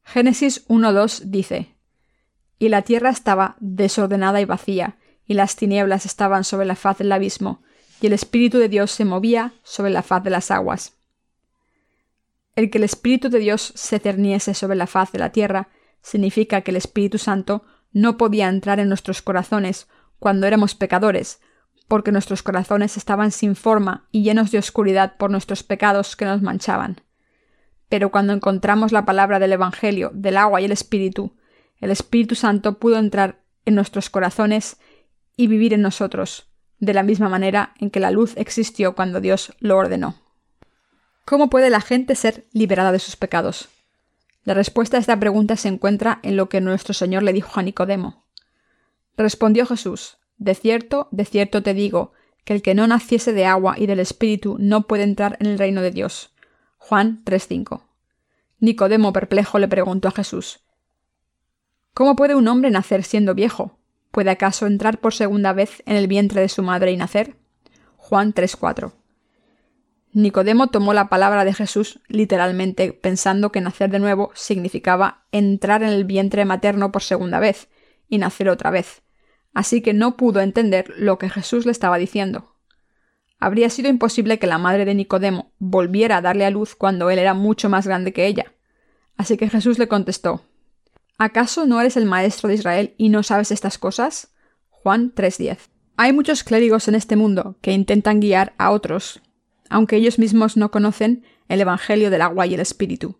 Génesis 0.05 0.69
1.2 0.69 1.23
dice, 1.25 1.75
Y 2.61 2.69
la 2.69 2.83
tierra 2.83 3.11
estaba 3.11 3.57
desordenada 3.59 4.41
y 4.41 4.45
vacía, 4.45 4.99
y 5.27 5.35
las 5.35 5.57
tinieblas 5.57 6.07
estaban 6.07 6.45
sobre 6.45 6.65
la 6.65 6.77
faz 6.77 6.99
del 6.99 7.11
abismo, 7.11 7.65
y 8.01 8.07
el 8.07 8.13
Espíritu 8.13 8.59
de 8.59 8.69
Dios 8.69 8.91
se 8.91 9.05
movía 9.05 9.55
sobre 9.63 9.91
la 9.91 10.03
faz 10.03 10.23
de 10.23 10.31
las 10.31 10.51
aguas. 10.51 10.95
El 12.57 12.71
que 12.71 12.79
el 12.79 12.85
Espíritu 12.85 13.29
de 13.29 13.39
Dios 13.39 13.73
se 13.77 13.99
cerniese 13.99 14.55
sobre 14.55 14.77
la 14.77 14.87
faz 14.87 15.13
de 15.13 15.19
la 15.19 15.31
tierra 15.31 15.69
significa 16.03 16.63
que 16.63 16.71
el 16.71 16.77
Espíritu 16.77 17.19
Santo 17.19 17.65
no 17.93 18.17
podía 18.17 18.49
entrar 18.49 18.81
en 18.81 18.89
nuestros 18.89 19.23
corazones 19.23 19.89
cuando 20.19 20.47
éramos 20.47 20.75
pecadores, 20.75 21.41
porque 21.87 22.13
nuestros 22.13 22.43
corazones 22.43 22.97
estaban 22.97 23.31
sin 23.31 23.57
forma 23.57 24.09
y 24.13 24.23
llenos 24.23 24.51
de 24.51 24.59
oscuridad 24.59 25.17
por 25.17 25.31
nuestros 25.31 25.63
pecados 25.63 26.17
que 26.17 26.25
nos 26.25 26.43
manchaban. 26.43 27.01
Pero 27.89 28.11
cuando 28.11 28.33
encontramos 28.33 28.93
la 28.93 29.07
palabra 29.07 29.39
del 29.39 29.53
Evangelio, 29.53 30.11
del 30.13 30.37
agua 30.37 30.61
y 30.61 30.67
el 30.67 30.73
Espíritu, 30.73 31.37
el 31.81 31.91
Espíritu 31.91 32.35
Santo 32.35 32.79
pudo 32.79 32.99
entrar 32.99 33.41
en 33.65 33.75
nuestros 33.75 34.11
corazones 34.11 34.79
y 35.37 35.47
vivir 35.47 35.73
en 35.73 35.83
nosotros, 35.83 36.48
de 36.81 36.95
la 36.95 37.03
misma 37.03 37.29
manera 37.29 37.75
en 37.79 37.91
que 37.91 38.01
la 38.01 38.11
luz 38.11 38.35
existió 38.37 38.95
cuando 38.95 39.21
Dios 39.21 39.53
lo 39.59 39.77
ordenó. 39.77 40.15
¿Cómo 41.25 41.51
puede 41.51 41.71
la 41.71 41.81
gente 41.81 42.15
ser 42.15 42.47
liberada 42.53 42.93
de 42.93 42.99
sus 42.99 43.17
pecados? 43.17 43.69
La 44.45 44.55
respuesta 44.55 44.97
a 44.97 45.01
esta 45.01 45.19
pregunta 45.19 45.57
se 45.57 45.69
encuentra 45.69 46.21
en 46.23 46.37
lo 46.37 46.49
que 46.49 46.61
nuestro 46.61 46.95
Señor 46.95 47.23
le 47.23 47.33
dijo 47.33 47.61
a 47.61 47.63
Nicodemo. 47.63 48.25
Respondió 49.17 49.67
Jesús, 49.67 50.17
De 50.39 50.55
cierto, 50.55 51.09
de 51.11 51.25
cierto 51.25 51.63
te 51.63 51.75
digo, 51.75 52.13
que 52.45 52.55
el 52.55 52.63
que 52.63 52.75
no 52.75 52.87
naciese 52.87 53.35
de 53.35 53.45
agua 53.45 53.75
y 53.77 53.87
del 53.87 54.01
Espíritu 54.01 54.57
no 54.59 54.87
puede 54.87 55.03
entrar 55.03 55.37
en 55.41 55.49
el 55.49 55.59
reino 55.59 55.83
de 55.83 55.91
Dios. 55.91 56.33
Juan 56.79 57.23
3:5. 57.25 57.83
Nicodemo 58.61 59.13
perplejo 59.13 59.59
le 59.59 59.69
preguntó 59.69 60.09
a 60.09 60.13
Jesús, 60.13 60.61
¿Cómo 61.93 62.17
puede 62.17 62.35
un 62.35 62.49
hombre 62.49 62.71
nacer 62.71 63.05
siendo 63.05 63.35
viejo? 63.35 63.78
¿Puede 64.19 64.31
acaso 64.31 64.67
entrar 64.67 64.99
por 64.99 65.15
segunda 65.15 65.53
vez 65.53 65.85
en 65.87 65.95
el 65.95 66.09
vientre 66.09 66.41
de 66.41 66.49
su 66.49 66.65
madre 66.65 66.91
y 66.91 66.97
nacer? 66.97 67.37
Juan 67.97 68.33
3:4. 68.33 68.93
Nicodemo 70.13 70.67
tomó 70.67 70.93
la 70.93 71.09
palabra 71.09 71.45
de 71.45 71.55
Jesús 71.55 72.01
literalmente, 72.09 72.93
pensando 72.93 73.53
que 73.53 73.61
nacer 73.61 73.91
de 73.91 74.01
nuevo 74.01 74.33
significaba 74.35 75.23
entrar 75.31 75.85
en 75.85 75.91
el 75.91 76.03
vientre 76.03 76.45
materno 76.45 76.91
por 76.91 77.05
segunda 77.05 77.39
vez 77.39 77.69
y 78.09 78.19
nacer 78.19 78.49
otra 78.49 78.73
vez, 78.73 79.03
así 79.55 79.83
que 79.83 79.95
no 79.95 80.17
pudo 80.17 80.41
entender 80.41 80.93
lo 80.97 81.17
que 81.17 81.31
Jesús 81.31 81.65
le 81.65 81.71
estaba 81.71 81.97
diciendo. 81.97 82.57
Habría 83.39 83.71
sido 83.71 83.89
imposible 83.89 84.41
que 84.41 84.49
la 84.49 84.59
madre 84.59 84.85
de 84.85 84.97
Nicodemo 84.97 85.53
volviera 85.61 86.17
a 86.17 86.23
darle 86.23 86.45
a 86.45 86.51
luz 86.51 86.75
cuando 86.75 87.09
él 87.11 87.21
era 87.21 87.35
mucho 87.35 87.69
más 87.69 87.87
grande 87.87 88.13
que 88.13 88.27
ella. 88.27 88.53
Así 89.17 89.37
que 89.37 89.49
Jesús 89.49 89.79
le 89.79 89.87
contestó 89.87 90.43
¿Acaso 91.19 91.67
no 91.67 91.81
eres 91.81 91.97
el 91.97 92.07
maestro 92.07 92.49
de 92.49 92.55
Israel 92.55 92.95
y 92.97 93.09
no 93.09 93.23
sabes 93.23 93.51
estas 93.51 93.77
cosas? 93.77 94.33
Juan 94.71 95.13
3:10. 95.15 95.59
Hay 95.97 96.13
muchos 96.13 96.45
clérigos 96.45 96.89
en 96.89 96.95
este 96.95 97.17
mundo 97.17 97.59
que 97.61 97.73
intentan 97.73 98.21
guiar 98.21 98.55
a 98.57 98.71
otros 98.71 99.21
aunque 99.69 99.97
ellos 99.97 100.19
mismos 100.19 100.57
no 100.57 100.71
conocen 100.71 101.25
el 101.49 101.61
Evangelio 101.61 102.11
del 102.11 102.23
agua 102.23 102.47
y 102.47 102.55
el 102.55 102.61
Espíritu. 102.61 103.19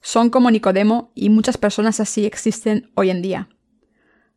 Son 0.00 0.30
como 0.30 0.50
Nicodemo 0.50 1.12
y 1.14 1.28
muchas 1.28 1.56
personas 1.56 2.00
así 2.00 2.24
existen 2.24 2.90
hoy 2.94 3.10
en 3.10 3.22
día. 3.22 3.48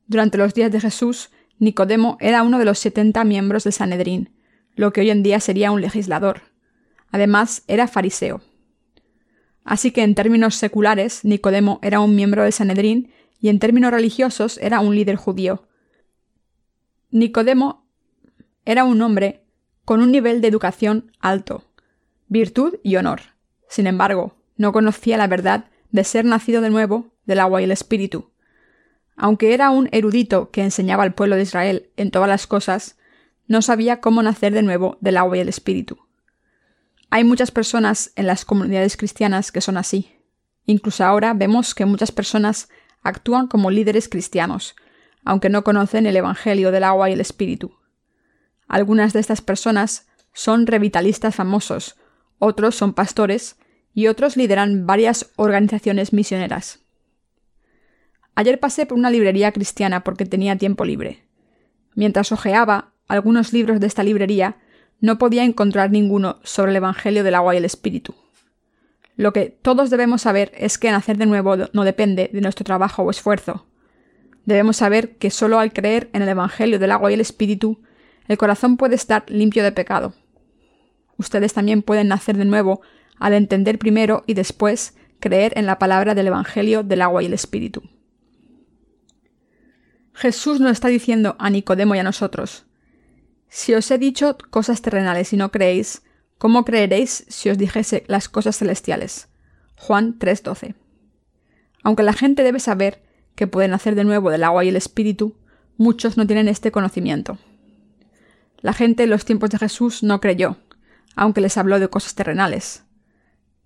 Durante 0.08 0.38
los 0.38 0.54
días 0.54 0.72
de 0.72 0.82
Jesús, 0.82 1.30
Nicodemo 1.60 2.18
era 2.20 2.44
uno 2.44 2.58
de 2.58 2.66
los 2.66 2.80
setenta 2.80 3.24
miembros 3.24 3.64
del 3.64 3.74
Sanedrín, 3.74 4.36
lo 4.76 4.92
que 4.92 5.02
hoy 5.02 5.12
en 5.12 5.24
día 5.24 5.40
sería 5.40 5.72
un 5.72 5.82
legislador. 5.82 6.42
Además, 7.12 7.64
era 7.68 7.88
fariseo. 7.88 8.42
Así 9.72 9.92
que 9.92 10.04
en 10.04 10.16
términos 10.16 10.56
seculares, 10.56 11.24
Nicodemo 11.24 11.80
era 11.82 12.02
un 12.02 12.14
miembro 12.14 12.44
del 12.44 12.52
Sanedrín 12.52 13.14
y 13.40 13.48
en 13.48 13.60
términos 13.60 13.92
religiosos 13.92 14.58
era 14.58 14.82
un 14.82 14.94
líder 14.94 15.16
judío. 15.16 15.66
Nicodemo 17.10 17.88
era 18.66 18.84
un 18.84 19.02
hombre 19.02 19.46
con 19.86 20.02
un 20.02 20.12
nivel 20.12 20.42
de 20.42 20.50
educación 20.50 21.14
alto, 21.22 21.64
virtud 22.28 22.80
y 22.84 22.98
honor. 22.98 23.22
Sin 23.70 23.88
embargo, 23.88 24.36
no 24.58 24.74
conocía 24.74 25.16
la 25.16 25.28
verdad 25.28 25.70
de 25.90 26.04
ser 26.04 26.26
nacido 26.26 26.60
de 26.60 26.70
nuevo 26.70 27.14
del 27.26 27.40
agua 27.40 27.62
y 27.62 27.64
el 27.64 27.72
espíritu. 27.72 28.30
Aunque 29.16 29.54
era 29.54 29.70
un 29.70 29.88
erudito 29.94 30.52
que 30.52 30.64
enseñaba 30.64 31.04
al 31.04 31.14
pueblo 31.14 31.38
de 31.38 31.44
Israel 31.44 31.92
en 31.96 32.12
todas 32.12 32.28
las 32.28 32.46
cosas, 32.46 32.98
no 33.48 33.62
sabía 33.62 34.02
cómo 34.02 34.22
nacer 34.22 34.52
de 34.52 34.64
nuevo 34.64 34.98
del 35.00 35.16
agua 35.16 35.38
y 35.38 35.40
el 35.40 35.48
espíritu. 35.48 36.11
Hay 37.14 37.26
muchas 37.26 37.52
personas 37.52 38.14
en 38.16 38.26
las 38.26 38.46
comunidades 38.46 38.96
cristianas 38.96 39.52
que 39.52 39.60
son 39.60 39.76
así. 39.76 40.16
Incluso 40.66 41.04
ahora 41.04 41.34
vemos 41.34 41.76
que 41.76 41.86
muchas 41.86 42.10
personas 42.10 42.70
actúan 43.04 43.48
como 43.48 43.70
líderes 43.70 44.08
cristianos, 44.08 44.76
aunque 45.26 45.50
no 45.50 45.66
conocen 45.66 46.06
el 46.06 46.16
Evangelio 46.16 46.72
del 46.72 46.86
agua 46.86 47.10
y 47.10 47.14
el 47.14 47.20
Espíritu. 47.20 47.74
Algunas 48.70 49.12
de 49.12 49.20
estas 49.20 49.42
personas 49.42 50.08
son 50.32 50.66
revitalistas 50.66 51.36
famosos, 51.36 51.98
otros 52.40 52.76
son 52.76 52.94
pastores 52.94 53.58
y 53.94 54.08
otros 54.08 54.38
lideran 54.38 54.88
varias 54.88 55.32
organizaciones 55.36 56.14
misioneras. 56.14 56.80
Ayer 58.36 58.58
pasé 58.58 58.86
por 58.86 58.98
una 58.98 59.10
librería 59.10 59.52
cristiana 59.52 60.06
porque 60.06 60.26
tenía 60.26 60.58
tiempo 60.58 60.86
libre. 60.86 61.28
Mientras 61.94 62.32
hojeaba 62.32 62.94
algunos 63.10 63.52
libros 63.52 63.82
de 63.82 63.88
esta 63.88 64.02
librería, 64.02 64.62
no 65.02 65.18
podía 65.18 65.44
encontrar 65.44 65.92
ninguno 65.92 66.40
sobre 66.44 66.72
el 66.72 66.78
Evangelio 66.78 67.24
del 67.24 67.36
agua 67.36 67.54
y 67.54 67.58
el 67.58 67.66
Espíritu. 67.66 68.16
Lo 69.18 69.34
que 69.34 69.50
todos 69.50 69.90
debemos 69.90 70.22
saber 70.22 70.52
es 70.56 70.78
que 70.78 70.92
nacer 70.92 71.18
de 71.18 71.26
nuevo 71.26 71.56
no 71.74 71.84
depende 71.84 72.30
de 72.32 72.42
nuestro 72.42 72.64
trabajo 72.64 73.04
o 73.04 73.12
esfuerzo. 73.12 73.66
Debemos 74.46 74.78
saber 74.78 75.18
que 75.18 75.30
solo 75.30 75.60
al 75.60 75.74
creer 75.74 76.10
en 76.14 76.22
el 76.22 76.30
Evangelio 76.30 76.80
del 76.80 76.92
agua 76.92 77.12
y 77.12 77.16
el 77.16 77.22
Espíritu 77.22 77.82
el 78.28 78.38
corazón 78.38 78.78
puede 78.78 78.96
estar 78.96 79.26
limpio 79.28 79.64
de 79.64 79.72
pecado. 79.72 80.14
Ustedes 81.18 81.54
también 81.54 81.82
pueden 81.82 82.08
nacer 82.08 82.38
de 82.38 82.46
nuevo 82.46 82.82
al 83.20 83.34
entender 83.34 83.78
primero 83.78 84.24
y 84.26 84.34
después 84.34 84.96
creer 85.20 85.54
en 85.58 85.66
la 85.66 85.78
palabra 85.78 86.16
del 86.16 86.28
Evangelio 86.28 86.84
del 86.84 87.02
agua 87.02 87.22
y 87.22 87.26
el 87.26 87.34
Espíritu. 87.34 87.84
Jesús 90.14 90.60
nos 90.60 90.72
está 90.72 90.88
diciendo 90.88 91.36
a 91.40 91.50
Nicodemo 91.50 91.96
y 91.96 92.00
a 92.00 92.04
nosotros, 92.04 92.66
si 93.54 93.74
os 93.74 93.92
he 93.92 93.98
dicho 93.98 94.38
cosas 94.50 94.82
terrenales 94.82 95.34
y 95.34 95.38
no 95.38 95.52
creéis, 95.52 96.04
¿cómo 96.38 96.64
creeréis 96.64 97.26
si 97.28 97.50
os 97.50 97.58
dijese 97.58 98.06
las 98.08 98.30
cosas 98.30 98.58
celestiales? 98.58 99.28
Juan 99.76 100.18
3:12. 100.18 100.76
Aunque 101.84 102.04
la 102.04 102.14
gente 102.14 102.44
debe 102.44 102.62
saber 102.62 103.04
que 103.36 103.48
pueden 103.48 103.72
nacer 103.72 103.96
de 103.96 104.06
nuevo 104.06 104.32
del 104.32 104.46
agua 104.46 104.64
y 104.64 104.70
el 104.70 104.78
Espíritu, 104.78 105.36
muchos 105.76 106.16
no 106.16 106.26
tienen 106.26 106.48
este 106.48 106.72
conocimiento. 106.72 107.40
La 108.62 108.72
gente 108.72 109.04
en 109.04 109.10
los 109.10 109.26
tiempos 109.26 109.50
de 109.50 109.58
Jesús 109.58 110.02
no 110.02 110.22
creyó, 110.22 110.56
aunque 111.18 111.42
les 111.42 111.58
habló 111.58 111.78
de 111.82 111.90
cosas 111.90 112.16
terrenales. 112.16 112.86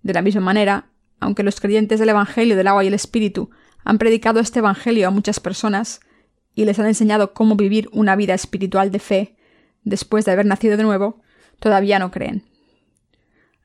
De 0.01 0.13
la 0.13 0.23
misma 0.23 0.41
manera, 0.41 0.89
aunque 1.19 1.43
los 1.43 1.59
creyentes 1.61 1.99
del 1.99 2.09
Evangelio 2.09 2.55
del 2.55 2.69
agua 2.69 2.83
y 2.83 2.87
el 2.87 2.95
Espíritu 2.95 3.51
han 3.83 3.99
predicado 3.99 4.39
este 4.39 4.59
Evangelio 4.59 5.07
a 5.07 5.11
muchas 5.11 5.39
personas 5.39 5.99
y 6.55 6.65
les 6.65 6.79
han 6.79 6.87
enseñado 6.87 7.35
cómo 7.35 7.55
vivir 7.55 7.87
una 7.91 8.15
vida 8.15 8.33
espiritual 8.33 8.89
de 8.89 8.99
fe 8.99 9.35
después 9.85 10.25
de 10.25 10.33
haber 10.33 10.45
nacido 10.45 10.75
de 10.75 10.83
nuevo, 10.83 11.21
todavía 11.59 11.99
no 11.99 12.11
creen. 12.11 12.43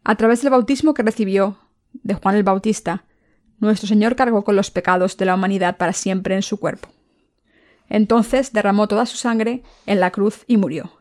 A 0.04 0.14
través 0.14 0.42
del 0.42 0.50
bautismo 0.50 0.94
que 0.94 1.02
recibió 1.02 1.58
de 1.92 2.14
Juan 2.14 2.36
el 2.36 2.44
Bautista, 2.44 3.04
nuestro 3.58 3.88
Señor 3.88 4.16
cargó 4.16 4.44
con 4.44 4.56
los 4.56 4.70
pecados 4.70 5.16
de 5.16 5.24
la 5.24 5.34
humanidad 5.34 5.76
para 5.76 5.92
siempre 5.92 6.34
en 6.34 6.42
su 6.42 6.58
cuerpo. 6.58 6.88
Entonces 7.88 8.52
derramó 8.52 8.86
toda 8.86 9.04
su 9.04 9.16
sangre 9.16 9.62
en 9.86 10.00
la 10.00 10.12
cruz 10.12 10.44
y 10.46 10.56
murió. 10.56 10.92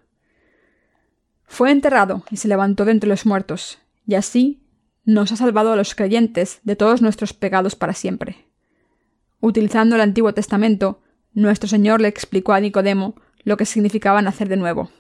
Fue 1.45 1.71
enterrado 1.71 2.23
y 2.29 2.37
se 2.37 2.47
levantó 2.47 2.85
de 2.85 2.91
entre 2.91 3.09
los 3.09 3.25
muertos, 3.25 3.79
y 4.05 4.15
así 4.15 4.63
nos 5.05 5.31
ha 5.31 5.35
salvado 5.35 5.71
a 5.71 5.75
los 5.75 5.95
creyentes 5.95 6.59
de 6.63 6.75
todos 6.75 7.01
nuestros 7.01 7.33
pecados 7.33 7.75
para 7.75 7.93
siempre. 7.93 8.45
Utilizando 9.39 9.95
el 9.95 10.01
Antiguo 10.01 10.33
Testamento, 10.33 11.01
nuestro 11.33 11.69
Señor 11.69 12.01
le 12.01 12.07
explicó 12.07 12.53
a 12.53 12.59
Nicodemo 12.59 13.15
lo 13.43 13.57
que 13.57 13.65
significaba 13.65 14.21
nacer 14.21 14.49
de 14.49 14.57
nuevo. 14.57 14.91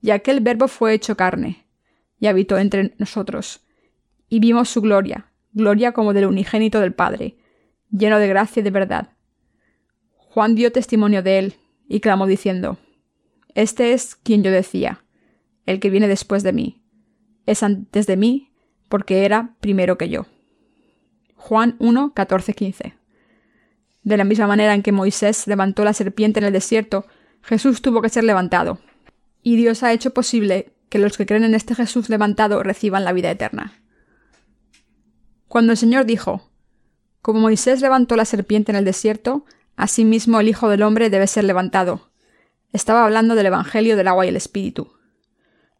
Y 0.00 0.10
aquel 0.10 0.40
verbo 0.40 0.68
fue 0.68 0.94
hecho 0.94 1.16
carne, 1.16 1.66
y 2.18 2.26
habitó 2.26 2.58
entre 2.58 2.94
nosotros, 2.98 3.60
y 4.28 4.40
vimos 4.40 4.68
su 4.68 4.80
gloria, 4.80 5.30
gloria 5.52 5.92
como 5.92 6.12
del 6.12 6.26
unigénito 6.26 6.80
del 6.80 6.94
Padre, 6.94 7.36
lleno 7.90 8.18
de 8.18 8.28
gracia 8.28 8.60
y 8.60 8.62
de 8.64 8.70
verdad. 8.70 9.12
Juan 10.14 10.54
dio 10.54 10.72
testimonio 10.72 11.22
de 11.22 11.38
él, 11.38 11.54
y 11.88 12.00
clamó 12.00 12.26
diciendo, 12.26 12.78
Este 13.54 13.92
es 13.92 14.14
quien 14.14 14.42
yo 14.42 14.50
decía, 14.50 15.04
el 15.66 15.80
que 15.80 15.90
viene 15.90 16.08
después 16.08 16.42
de 16.42 16.52
mí. 16.52 16.82
Es 17.46 17.62
antes 17.62 18.06
de 18.06 18.16
mí, 18.16 18.52
porque 18.88 19.24
era 19.24 19.56
primero 19.60 19.98
que 19.98 20.08
yo. 20.08 20.26
Juan 21.34 21.76
1, 21.78 22.12
14, 22.14 22.54
15. 22.54 22.94
De 24.02 24.16
la 24.16 24.24
misma 24.24 24.46
manera 24.46 24.74
en 24.74 24.82
que 24.82 24.92
Moisés 24.92 25.46
levantó 25.46 25.84
la 25.84 25.92
serpiente 25.92 26.40
en 26.40 26.46
el 26.46 26.52
desierto, 26.52 27.06
Jesús 27.42 27.82
tuvo 27.82 28.02
que 28.02 28.08
ser 28.08 28.24
levantado. 28.24 28.78
Y 29.42 29.56
Dios 29.56 29.82
ha 29.82 29.92
hecho 29.92 30.12
posible 30.12 30.72
que 30.88 30.98
los 30.98 31.16
que 31.16 31.26
creen 31.26 31.44
en 31.44 31.54
este 31.54 31.74
Jesús 31.74 32.08
levantado 32.08 32.62
reciban 32.62 33.04
la 33.04 33.12
vida 33.12 33.30
eterna. 33.30 33.80
Cuando 35.48 35.72
el 35.72 35.78
Señor 35.78 36.04
dijo, 36.04 36.50
Como 37.22 37.40
Moisés 37.40 37.80
levantó 37.80 38.16
la 38.16 38.24
serpiente 38.24 38.72
en 38.72 38.76
el 38.76 38.84
desierto, 38.84 39.44
asimismo 39.76 40.40
el 40.40 40.48
Hijo 40.48 40.68
del 40.68 40.82
Hombre 40.82 41.10
debe 41.10 41.26
ser 41.26 41.44
levantado. 41.44 42.10
Estaba 42.72 43.04
hablando 43.04 43.34
del 43.34 43.46
Evangelio 43.46 43.96
del 43.96 44.08
agua 44.08 44.26
y 44.26 44.28
el 44.28 44.36
Espíritu. 44.36 44.92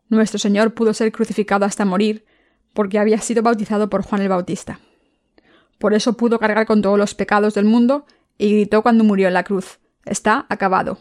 Nuestro 0.08 0.38
Señor 0.38 0.74
pudo 0.74 0.92
ser 0.92 1.12
crucificado 1.12 1.64
hasta 1.64 1.84
morir 1.84 2.24
porque 2.72 2.98
había 2.98 3.20
sido 3.20 3.42
bautizado 3.42 3.90
por 3.90 4.02
Juan 4.02 4.22
el 4.22 4.28
Bautista. 4.28 4.80
Por 5.78 5.94
eso 5.94 6.14
pudo 6.14 6.38
cargar 6.38 6.66
con 6.66 6.82
todos 6.82 6.98
los 6.98 7.14
pecados 7.14 7.54
del 7.54 7.64
mundo 7.64 8.06
y 8.38 8.52
gritó 8.52 8.82
cuando 8.82 9.04
murió 9.04 9.28
en 9.28 9.34
la 9.34 9.44
cruz, 9.44 9.78
Está 10.04 10.46
acabado. 10.48 10.98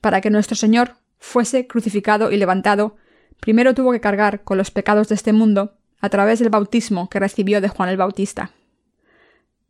Para 0.00 0.20
que 0.20 0.30
nuestro 0.30 0.54
Señor 0.54 0.96
fuese 1.20 1.68
crucificado 1.68 2.32
y 2.32 2.36
levantado, 2.36 2.96
primero 3.38 3.74
tuvo 3.74 3.92
que 3.92 4.00
cargar 4.00 4.42
con 4.42 4.58
los 4.58 4.72
pecados 4.72 5.08
de 5.08 5.14
este 5.14 5.32
mundo 5.32 5.74
a 6.00 6.08
través 6.08 6.40
del 6.40 6.50
bautismo 6.50 7.08
que 7.08 7.20
recibió 7.20 7.60
de 7.60 7.68
Juan 7.68 7.90
el 7.90 7.96
Bautista. 7.96 8.50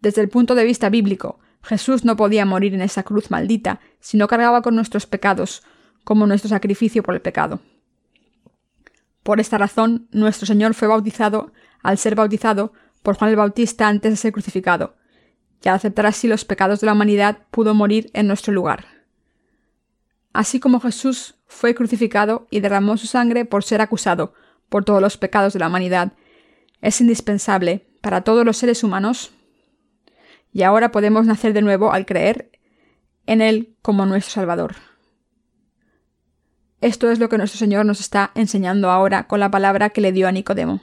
Desde 0.01 0.23
el 0.23 0.31
punto 0.31 0.55
de 0.55 0.65
vista 0.65 0.89
bíblico, 0.89 1.41
Jesús 1.63 2.05
no 2.05 2.17
podía 2.17 2.47
morir 2.47 2.73
en 2.73 2.81
esa 2.81 3.03
cruz 3.03 3.31
maldita 3.31 3.81
si 3.99 4.17
no 4.17 4.29
cargaba 4.29 4.63
con 4.63 4.75
nuestros 4.75 5.07
pecados, 5.07 5.63
como 6.05 6.27
nuestro 6.27 6.49
sacrificio 6.49 7.03
por 7.03 7.15
el 7.15 7.21
pecado. 7.21 7.61
Por 9.23 9.41
esta 9.41 9.59
razón, 9.59 10.09
nuestro 10.13 10.47
Señor 10.47 10.73
fue 10.73 10.89
bautizado 10.89 11.53
al 11.83 11.99
ser 11.99 12.15
bautizado 12.15 12.73
por 13.03 13.17
Juan 13.17 13.31
el 13.31 13.37
Bautista 13.37 13.89
antes 13.89 14.13
de 14.13 14.17
ser 14.17 14.33
crucificado, 14.33 14.95
y 15.63 15.69
al 15.69 15.75
aceptar 15.75 16.07
así 16.07 16.29
los 16.29 16.45
pecados 16.45 16.81
de 16.81 16.87
la 16.87 16.93
humanidad 16.93 17.39
pudo 17.51 17.75
morir 17.75 18.11
en 18.15 18.27
nuestro 18.27 18.53
lugar. 18.53 19.00
Así 20.33 20.61
como 20.61 20.81
Jesús 20.81 21.35
fue 21.47 21.75
crucificado 21.75 22.47
y 22.51 22.61
derramó 22.61 22.97
su 22.97 23.07
sangre 23.07 23.45
por 23.45 23.65
ser 23.65 23.81
acusado 23.81 24.35
por 24.69 24.85
todos 24.85 25.03
los 25.03 25.17
pecados 25.17 25.53
de 25.53 25.59
la 25.59 25.67
humanidad, 25.67 26.13
es 26.81 27.01
indispensable 27.01 27.87
para 28.01 28.23
todos 28.23 28.45
los 28.45 28.57
seres 28.57 28.85
humanos, 28.85 29.33
y 30.53 30.63
ahora 30.63 30.91
podemos 30.91 31.27
nacer 31.27 31.53
de 31.53 31.63
nuevo 31.63 31.93
al 31.93 32.07
creer 32.07 32.51
en 33.27 33.41
Él 33.41 33.77
como 33.83 34.07
nuestro 34.07 34.35
Salvador. 34.35 34.77
Esto 36.81 37.11
es 37.11 37.19
lo 37.19 37.29
que 37.29 37.37
nuestro 37.37 37.59
Señor 37.59 37.85
nos 37.85 38.01
está 38.01 38.31
enseñando 38.35 38.91
ahora 38.91 39.27
con 39.27 39.39
la 39.39 39.51
palabra 39.51 39.91
que 39.91 40.01
le 40.01 40.13
dio 40.13 40.27
a 40.27 40.33
Nicodemo. 40.33 40.81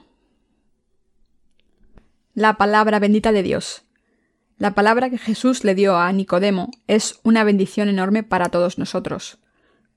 La 2.36 2.58
palabra 2.58 3.00
bendita 3.00 3.32
de 3.32 3.42
Dios. 3.42 3.87
La 4.60 4.74
palabra 4.74 5.12
que 5.12 5.20
Jesús 5.20 5.64
le 5.64 5.76
dio 5.76 5.98
a 5.98 6.12
Nicodemo 6.12 6.72
es 6.88 7.20
una 7.22 7.44
bendición 7.44 7.90
enorme 7.90 8.24
para 8.24 8.50
todos 8.50 8.80
nosotros. 8.80 9.38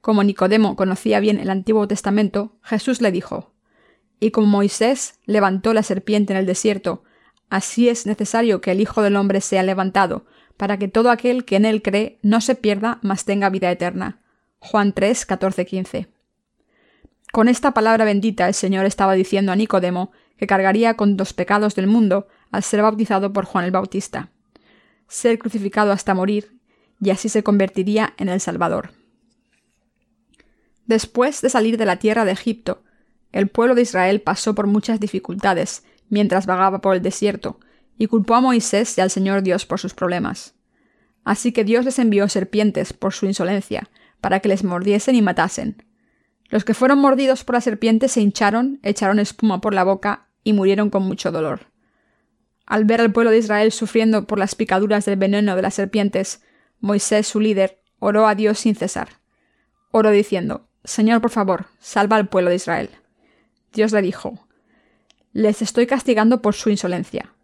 Como 0.02 0.22
Nicodemo 0.22 0.76
conocía 0.76 1.18
bien 1.18 1.40
el 1.40 1.48
Antiguo 1.48 1.88
Testamento, 1.88 2.58
Jesús 2.62 3.00
le 3.00 3.10
dijo, 3.10 3.54
Y 4.18 4.32
como 4.32 4.48
Moisés 4.48 5.18
levantó 5.24 5.72
la 5.72 5.82
serpiente 5.82 6.34
en 6.34 6.38
el 6.38 6.44
desierto, 6.44 7.04
así 7.48 7.88
es 7.88 8.04
necesario 8.04 8.60
que 8.60 8.72
el 8.72 8.82
Hijo 8.82 9.00
del 9.00 9.16
Hombre 9.16 9.40
sea 9.40 9.62
levantado, 9.62 10.26
para 10.58 10.78
que 10.78 10.88
todo 10.88 11.10
aquel 11.10 11.46
que 11.46 11.56
en 11.56 11.64
él 11.64 11.80
cree 11.80 12.18
no 12.20 12.42
se 12.42 12.54
pierda, 12.54 12.98
mas 13.00 13.24
tenga 13.24 13.48
vida 13.48 13.70
eterna. 13.70 14.20
Juan 14.58 14.92
3, 14.92 15.24
14, 15.24 15.64
15. 15.64 16.08
Con 17.32 17.48
esta 17.48 17.72
palabra 17.72 18.04
bendita 18.04 18.46
el 18.46 18.52
Señor 18.52 18.84
estaba 18.84 19.14
diciendo 19.14 19.52
a 19.52 19.56
Nicodemo 19.56 20.12
que 20.36 20.46
cargaría 20.46 20.98
con 20.98 21.16
los 21.16 21.32
pecados 21.32 21.74
del 21.76 21.86
mundo 21.86 22.28
al 22.50 22.62
ser 22.62 22.82
bautizado 22.82 23.32
por 23.32 23.46
Juan 23.46 23.64
el 23.64 23.70
Bautista, 23.70 24.28
ser 25.10 25.38
crucificado 25.38 25.92
hasta 25.92 26.14
morir, 26.14 26.56
y 27.00 27.10
así 27.10 27.28
se 27.28 27.42
convertiría 27.42 28.14
en 28.16 28.28
el 28.28 28.40
Salvador. 28.40 28.92
Después 30.86 31.42
de 31.42 31.50
salir 31.50 31.76
de 31.76 31.84
la 31.84 31.98
tierra 31.98 32.24
de 32.24 32.32
Egipto, 32.32 32.82
el 33.32 33.48
pueblo 33.48 33.74
de 33.74 33.82
Israel 33.82 34.20
pasó 34.22 34.54
por 34.54 34.66
muchas 34.66 35.00
dificultades 35.00 35.84
mientras 36.08 36.46
vagaba 36.46 36.80
por 36.80 36.94
el 36.94 37.02
desierto, 37.02 37.58
y 37.98 38.06
culpó 38.06 38.34
a 38.34 38.40
Moisés 38.40 38.96
y 38.96 39.00
al 39.00 39.10
Señor 39.10 39.42
Dios 39.42 39.66
por 39.66 39.78
sus 39.78 39.94
problemas. 39.94 40.54
Así 41.24 41.52
que 41.52 41.64
Dios 41.64 41.84
les 41.84 41.98
envió 41.98 42.28
serpientes 42.28 42.92
por 42.92 43.12
su 43.12 43.26
insolencia, 43.26 43.90
para 44.20 44.40
que 44.40 44.48
les 44.48 44.64
mordiesen 44.64 45.14
y 45.14 45.22
matasen. 45.22 45.84
Los 46.48 46.64
que 46.64 46.74
fueron 46.74 46.98
mordidos 46.98 47.44
por 47.44 47.56
la 47.56 47.60
serpiente 47.60 48.08
se 48.08 48.20
hincharon, 48.20 48.80
echaron 48.82 49.18
espuma 49.18 49.60
por 49.60 49.74
la 49.74 49.84
boca 49.84 50.28
y 50.42 50.52
murieron 50.52 50.90
con 50.90 51.02
mucho 51.02 51.30
dolor. 51.30 51.69
Al 52.70 52.84
ver 52.84 53.00
al 53.00 53.10
pueblo 53.10 53.32
de 53.32 53.38
Israel 53.38 53.72
sufriendo 53.72 54.28
por 54.28 54.38
las 54.38 54.54
picaduras 54.54 55.04
del 55.04 55.16
veneno 55.16 55.56
de 55.56 55.62
las 55.62 55.74
serpientes, 55.74 56.44
Moisés, 56.78 57.26
su 57.26 57.40
líder, 57.40 57.82
oró 57.98 58.28
a 58.28 58.36
Dios 58.36 58.60
sin 58.60 58.76
cesar. 58.76 59.08
Oró 59.90 60.12
diciendo, 60.12 60.68
Señor, 60.84 61.20
por 61.20 61.32
favor, 61.32 61.66
salva 61.80 62.14
al 62.14 62.28
pueblo 62.28 62.48
de 62.48 62.54
Israel. 62.54 62.90
Dios 63.72 63.90
le 63.90 64.02
dijo, 64.02 64.46
Les 65.32 65.62
estoy 65.62 65.88
castigando 65.88 66.42
por 66.42 66.54
su 66.54 66.70
insolencia. 66.70 67.34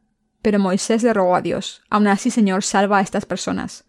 Pero 0.42 0.60
Moisés 0.60 1.02
le 1.02 1.12
rogó 1.12 1.34
a 1.34 1.42
Dios, 1.42 1.82
Aún 1.90 2.06
así, 2.06 2.30
Señor, 2.30 2.62
salva 2.62 2.98
a 2.98 3.02
estas 3.02 3.26
personas. 3.26 3.84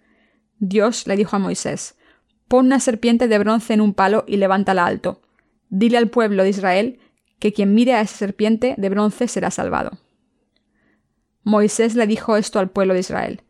Dios 0.58 1.06
le 1.06 1.16
dijo 1.16 1.36
a 1.36 1.40
Moisés, 1.40 2.00
Pon 2.48 2.66
una 2.66 2.80
serpiente 2.80 3.28
de 3.28 3.38
bronce 3.38 3.76
en 3.76 3.82
un 3.82 3.94
palo 3.94 4.26
y 4.28 4.38
levántala 4.38 4.88
alto. 4.88 5.22
Dile 5.70 6.00
al 6.00 6.10
pueblo 6.10 6.42
de 6.42 6.50
Israel 6.50 7.00
que 7.38 7.54
quien 7.54 7.76
mire 7.76 7.94
a 7.94 8.02
esa 8.02 8.18
serpiente 8.18 8.74
de 8.76 8.90
bronce 8.90 9.28
será 9.28 9.52
salvado. 9.52 10.00
Moisés 11.48 11.96
le 11.96 12.08
dijo 12.08 12.36
esto 12.36 12.60
al 12.60 12.70
pueblo 12.70 12.94
de 12.94 13.00
Israel. 13.00 13.42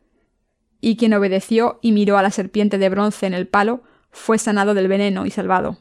Y 0.79 0.97
quien 0.97 1.15
obedeció 1.15 1.79
y 1.81 1.93
miró 1.93 2.19
a 2.19 2.21
la 2.21 2.29
serpiente 2.29 2.77
de 2.77 2.89
bronce 2.89 3.25
en 3.25 3.33
el 3.33 3.47
palo, 3.47 3.81
fue 4.11 4.37
sanado 4.37 4.75
del 4.75 4.87
veneno 4.87 5.25
y 5.25 5.31
salvado. 5.31 5.79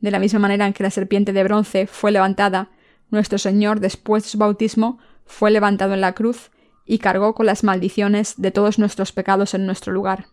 De 0.00 0.10
la 0.10 0.18
misma 0.18 0.38
manera 0.38 0.66
en 0.66 0.72
que 0.72 0.82
la 0.82 0.90
serpiente 0.90 1.34
de 1.34 1.44
bronce 1.44 1.86
fue 1.86 2.10
levantada, 2.10 2.70
nuestro 3.10 3.36
Señor, 3.36 3.80
después 3.80 4.22
de 4.22 4.30
su 4.30 4.38
bautismo, 4.38 4.98
fue 5.26 5.50
levantado 5.50 5.92
en 5.92 6.00
la 6.00 6.14
cruz 6.14 6.52
y 6.86 7.00
cargó 7.00 7.34
con 7.34 7.44
las 7.44 7.64
maldiciones 7.64 8.36
de 8.38 8.50
todos 8.50 8.78
nuestros 8.78 9.12
pecados 9.12 9.52
en 9.52 9.66
nuestro 9.66 9.92
lugar. 9.92 10.28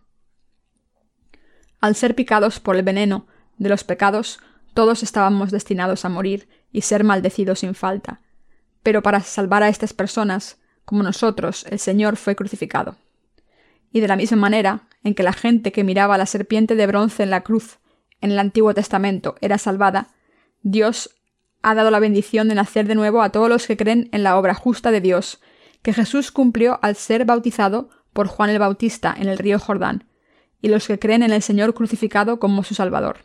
Al 1.82 1.96
ser 1.96 2.14
picados 2.14 2.60
por 2.60 2.76
el 2.76 2.82
veneno 2.82 3.26
de 3.58 3.68
los 3.68 3.84
pecados, 3.84 4.40
todos 4.72 5.02
estábamos 5.02 5.50
destinados 5.50 6.06
a 6.06 6.08
morir 6.08 6.48
y 6.72 6.80
ser 6.80 7.04
maldecidos 7.04 7.58
sin 7.58 7.74
falta. 7.74 8.22
Pero 8.82 9.02
para 9.02 9.20
salvar 9.20 9.62
a 9.62 9.68
estas 9.68 9.92
personas, 9.92 10.63
como 10.84 11.02
nosotros, 11.02 11.66
el 11.70 11.78
Señor 11.78 12.16
fue 12.16 12.36
crucificado. 12.36 12.96
Y 13.92 14.00
de 14.00 14.08
la 14.08 14.16
misma 14.16 14.36
manera 14.36 14.82
en 15.02 15.14
que 15.14 15.22
la 15.22 15.32
gente 15.32 15.72
que 15.72 15.84
miraba 15.84 16.18
la 16.18 16.26
serpiente 16.26 16.74
de 16.74 16.86
bronce 16.86 17.22
en 17.22 17.30
la 17.30 17.42
cruz 17.42 17.78
en 18.20 18.32
el 18.32 18.38
Antiguo 18.38 18.74
Testamento 18.74 19.36
era 19.40 19.58
salvada, 19.58 20.08
Dios 20.62 21.10
ha 21.62 21.74
dado 21.74 21.90
la 21.90 21.98
bendición 21.98 22.48
de 22.48 22.54
nacer 22.54 22.86
de 22.86 22.94
nuevo 22.94 23.22
a 23.22 23.30
todos 23.30 23.48
los 23.48 23.66
que 23.66 23.76
creen 23.76 24.08
en 24.12 24.22
la 24.22 24.38
obra 24.38 24.54
justa 24.54 24.90
de 24.90 25.00
Dios, 25.00 25.40
que 25.82 25.92
Jesús 25.92 26.30
cumplió 26.30 26.78
al 26.82 26.96
ser 26.96 27.24
bautizado 27.24 27.90
por 28.12 28.28
Juan 28.28 28.50
el 28.50 28.58
Bautista 28.58 29.14
en 29.16 29.28
el 29.28 29.38
río 29.38 29.58
Jordán, 29.58 30.04
y 30.60 30.68
los 30.68 30.86
que 30.86 30.98
creen 30.98 31.22
en 31.22 31.32
el 31.32 31.42
Señor 31.42 31.74
crucificado 31.74 32.38
como 32.38 32.64
su 32.64 32.74
Salvador. 32.74 33.18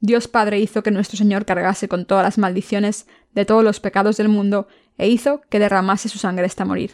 Dios 0.00 0.28
Padre 0.28 0.58
hizo 0.58 0.82
que 0.82 0.90
nuestro 0.90 1.18
Señor 1.18 1.44
cargase 1.44 1.88
con 1.88 2.06
todas 2.06 2.24
las 2.24 2.38
maldiciones 2.38 3.06
de 3.32 3.44
todos 3.44 3.62
los 3.62 3.80
pecados 3.80 4.16
del 4.16 4.28
mundo 4.28 4.66
e 4.98 5.08
hizo 5.08 5.40
que 5.48 5.58
derramase 5.58 6.08
su 6.08 6.18
sangre 6.18 6.46
hasta 6.46 6.64
morir. 6.64 6.92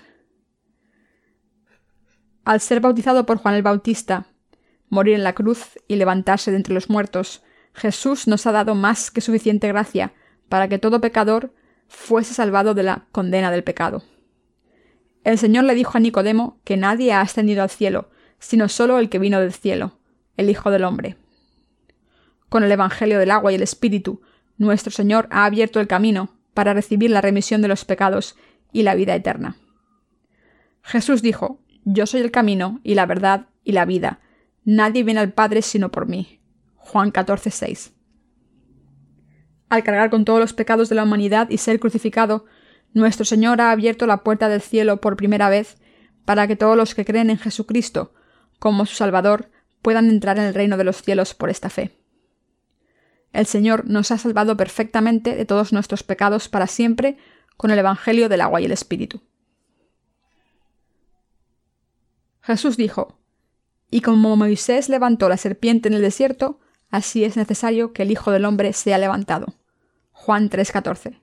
Al 2.44 2.61
ser 2.61 2.80
bautizado 2.80 3.26
por 3.26 3.38
Juan 3.38 3.54
el 3.54 3.62
Bautista, 3.62 4.26
morir 4.88 5.14
en 5.14 5.24
la 5.24 5.35
cruz 5.35 5.78
y 5.88 5.96
levantarse 5.96 6.50
de 6.50 6.56
entre 6.56 6.74
los 6.74 6.88
muertos, 6.88 7.42
Jesús 7.74 8.28
nos 8.28 8.46
ha 8.46 8.52
dado 8.52 8.74
más 8.74 9.11
que 9.11 9.20
suficiente 9.20 9.68
gracia 9.68 10.12
para 10.48 10.68
que 10.68 10.78
todo 10.78 11.00
pecador 11.00 11.52
fuese 11.88 12.35
salvado 12.35 12.74
de 12.74 12.85
la 12.85 13.06
condena 13.12 13.50
del 13.50 13.64
pecado. 13.64 14.02
El 15.24 15.38
Señor 15.38 15.64
le 15.64 15.74
dijo 15.74 15.96
a 15.96 16.00
Nicodemo 16.00 16.61
que 16.62 16.76
nadie 16.76 17.12
ha 17.12 17.20
ascendido 17.20 17.62
al 17.62 17.70
cielo, 17.70 18.11
sino 18.38 18.68
solo 18.68 18.98
el 18.98 19.09
que 19.09 19.18
vino 19.18 19.40
del 19.40 19.52
cielo, 19.52 19.98
el 20.37 20.48
Hijo 20.50 20.70
del 20.70 20.85
Hombre. 20.85 21.16
Con 22.48 22.62
el 22.62 22.70
Evangelio 22.70 23.18
del 23.18 23.32
agua 23.32 23.50
y 23.50 23.56
el 23.56 23.62
Espíritu, 23.62 24.20
nuestro 24.56 24.92
Señor 24.92 25.26
ha 25.30 25.44
abierto 25.44 25.80
el 25.80 25.88
camino 25.88 26.36
para 26.56 26.72
recibir 26.72 27.10
la 27.10 27.20
remisión 27.20 27.60
de 27.60 27.68
los 27.68 27.84
pecados 27.84 28.34
y 28.72 28.82
la 28.82 28.94
vida 28.94 29.14
eterna. 29.14 29.58
Jesús 30.80 31.20
dijo, 31.20 31.60
Yo 31.84 32.06
soy 32.06 32.22
el 32.22 32.30
camino 32.30 32.80
y 32.82 32.94
la 32.94 33.04
verdad 33.04 33.50
y 33.62 33.72
la 33.72 33.84
vida. 33.84 34.20
Nadie 34.64 35.04
viene 35.04 35.20
al 35.20 35.34
Padre 35.34 35.60
sino 35.60 35.92
por 35.92 36.08
mí. 36.08 36.40
Juan 36.76 37.10
14, 37.10 37.50
6. 37.50 37.92
Al 39.68 39.82
cargar 39.84 40.08
con 40.08 40.24
todos 40.24 40.40
los 40.40 40.54
pecados 40.54 40.88
de 40.88 40.94
la 40.94 41.02
humanidad 41.02 41.50
y 41.50 41.58
ser 41.58 41.78
crucificado, 41.78 42.46
nuestro 42.94 43.26
Señor 43.26 43.60
ha 43.60 43.70
abierto 43.70 44.06
la 44.06 44.24
puerta 44.24 44.48
del 44.48 44.62
cielo 44.62 45.02
por 45.02 45.16
primera 45.16 45.50
vez 45.50 45.76
para 46.24 46.48
que 46.48 46.56
todos 46.56 46.76
los 46.76 46.94
que 46.94 47.04
creen 47.04 47.28
en 47.28 47.38
Jesucristo 47.38 48.14
como 48.58 48.86
su 48.86 48.94
Salvador 48.96 49.50
puedan 49.82 50.08
entrar 50.08 50.38
en 50.38 50.44
el 50.44 50.54
reino 50.54 50.78
de 50.78 50.84
los 50.84 51.02
cielos 51.02 51.34
por 51.34 51.50
esta 51.50 51.68
fe 51.68 52.05
el 53.37 53.46
Señor 53.46 53.87
nos 53.87 54.11
ha 54.11 54.18
salvado 54.18 54.57
perfectamente 54.57 55.37
de 55.37 55.44
todos 55.44 55.72
nuestros 55.72 56.03
pecados 56.03 56.49
para 56.49 56.66
siempre 56.66 57.18
con 57.57 57.70
el 57.70 57.79
Evangelio 57.79 58.29
del 58.29 58.40
agua 58.40 58.61
y 58.61 58.64
el 58.64 58.72
Espíritu. 58.72 59.20
Jesús 62.40 62.77
dijo, 62.77 63.18
Y 63.90 64.01
como 64.01 64.37
Moisés 64.37 64.88
levantó 64.88 65.29
la 65.29 65.37
serpiente 65.37 65.88
en 65.88 65.94
el 65.94 66.03
desierto, 66.03 66.61
así 66.90 67.25
es 67.25 67.37
necesario 67.37 67.92
que 67.92 68.03
el 68.03 68.11
Hijo 68.11 68.31
del 68.31 68.44
Hombre 68.44 68.72
sea 68.72 68.99
levantado. 68.99 69.55
Juan 70.12 70.49
3:14. 70.49 71.20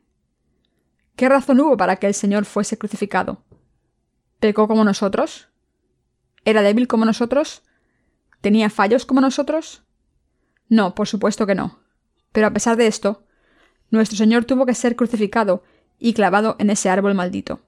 ¿Qué 1.16 1.30
razón 1.30 1.60
hubo 1.60 1.78
para 1.78 1.96
que 1.96 2.08
el 2.08 2.14
Señor 2.14 2.46
fuese 2.46 2.78
crucificado? 2.78 3.44
¿Pecó 4.40 4.68
como 4.68 4.84
nosotros? 4.84 5.50
¿Era 6.46 6.62
débil 6.62 6.88
como 6.88 7.06
nosotros? 7.06 7.64
¿Tenía 8.42 8.70
fallos 8.70 9.06
como 9.06 9.22
nosotros? 9.22 9.84
No, 10.70 10.96
por 10.96 11.08
supuesto 11.08 11.48
que 11.48 11.56
no. 11.56 11.83
Pero 12.34 12.48
a 12.48 12.52
pesar 12.52 12.76
de 12.76 12.88
esto, 12.88 13.24
nuestro 13.90 14.18
Señor 14.18 14.44
tuvo 14.44 14.66
que 14.66 14.76
ser 14.76 14.98
crucificado 14.98 15.64
y 15.98 16.14
clavado 16.14 16.58
en 16.60 16.70
ese 16.70 16.90
árbol 16.90 17.14
maldito. 17.14 17.62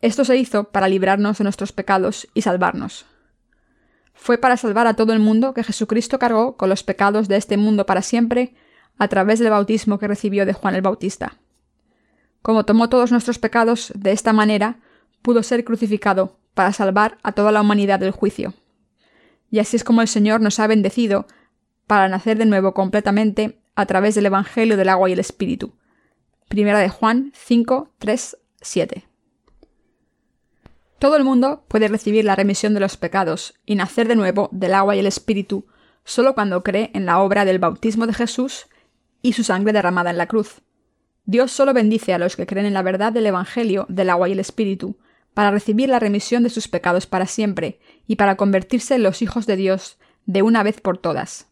Esto 0.00 0.24
se 0.24 0.36
hizo 0.36 0.64
para 0.64 0.88
librarnos 0.88 1.38
de 1.38 1.44
nuestros 1.44 1.72
pecados 1.72 2.26
y 2.34 2.42
salvarnos. 2.42 3.06
Fue 4.12 4.38
para 4.38 4.56
salvar 4.56 4.86
a 4.86 4.94
todo 4.94 5.12
el 5.12 5.18
mundo 5.18 5.54
que 5.54 5.64
Jesucristo 5.64 6.18
cargó 6.18 6.56
con 6.56 6.68
los 6.68 6.82
pecados 6.82 7.28
de 7.28 7.36
este 7.36 7.56
mundo 7.56 7.86
para 7.86 8.02
siempre 8.02 8.54
a 8.98 9.08
través 9.08 9.38
del 9.38 9.50
bautismo 9.50 9.98
que 9.98 10.08
recibió 10.08 10.46
de 10.46 10.52
Juan 10.52 10.74
el 10.74 10.82
Bautista. 10.82 11.36
Como 12.42 12.64
tomó 12.64 12.88
todos 12.88 13.12
nuestros 13.12 13.38
pecados 13.38 13.92
de 13.94 14.12
esta 14.12 14.32
manera, 14.32 14.78
pudo 15.22 15.42
ser 15.42 15.64
crucificado 15.64 16.38
para 16.54 16.72
salvar 16.72 17.18
a 17.22 17.32
toda 17.32 17.52
la 17.52 17.60
humanidad 17.60 17.98
del 17.98 18.10
juicio. 18.10 18.54
Y 19.50 19.58
así 19.58 19.76
es 19.76 19.84
como 19.84 20.02
el 20.02 20.08
Señor 20.08 20.40
nos 20.40 20.58
ha 20.60 20.66
bendecido 20.66 21.26
para 21.86 22.08
nacer 22.08 22.38
de 22.38 22.46
nuevo 22.46 22.74
completamente 22.74 23.58
a 23.74 23.86
través 23.86 24.14
del 24.14 24.26
Evangelio 24.26 24.76
del 24.76 24.88
agua 24.88 25.08
y 25.08 25.12
el 25.12 25.18
Espíritu. 25.18 25.74
Primera 26.48 26.78
de 26.78 26.88
Juan 26.88 27.32
5, 27.34 27.90
3, 27.98 28.36
7. 28.60 29.04
Todo 30.98 31.16
el 31.16 31.24
mundo 31.24 31.64
puede 31.68 31.88
recibir 31.88 32.24
la 32.24 32.36
remisión 32.36 32.72
de 32.74 32.80
los 32.80 32.96
pecados 32.96 33.54
y 33.66 33.74
nacer 33.74 34.08
de 34.08 34.16
nuevo 34.16 34.48
del 34.52 34.74
agua 34.74 34.96
y 34.96 35.00
el 35.00 35.06
Espíritu 35.06 35.66
solo 36.04 36.34
cuando 36.34 36.62
cree 36.62 36.90
en 36.94 37.06
la 37.06 37.20
obra 37.20 37.44
del 37.44 37.58
bautismo 37.58 38.06
de 38.06 38.14
Jesús 38.14 38.66
y 39.22 39.32
su 39.32 39.42
sangre 39.42 39.72
derramada 39.72 40.10
en 40.10 40.18
la 40.18 40.26
cruz. 40.26 40.60
Dios 41.24 41.50
solo 41.50 41.72
bendice 41.72 42.12
a 42.12 42.18
los 42.18 42.36
que 42.36 42.46
creen 42.46 42.66
en 42.66 42.74
la 42.74 42.82
verdad 42.82 43.12
del 43.12 43.26
Evangelio 43.26 43.86
del 43.88 44.10
agua 44.10 44.28
y 44.28 44.32
el 44.32 44.40
Espíritu, 44.40 44.98
para 45.32 45.50
recibir 45.50 45.88
la 45.88 45.98
remisión 45.98 46.42
de 46.42 46.50
sus 46.50 46.68
pecados 46.68 47.06
para 47.06 47.26
siempre 47.26 47.80
y 48.06 48.16
para 48.16 48.36
convertirse 48.36 48.94
en 48.94 49.02
los 49.02 49.20
hijos 49.20 49.46
de 49.46 49.56
Dios 49.56 49.98
de 50.26 50.42
una 50.42 50.62
vez 50.62 50.80
por 50.80 50.98
todas. 50.98 51.48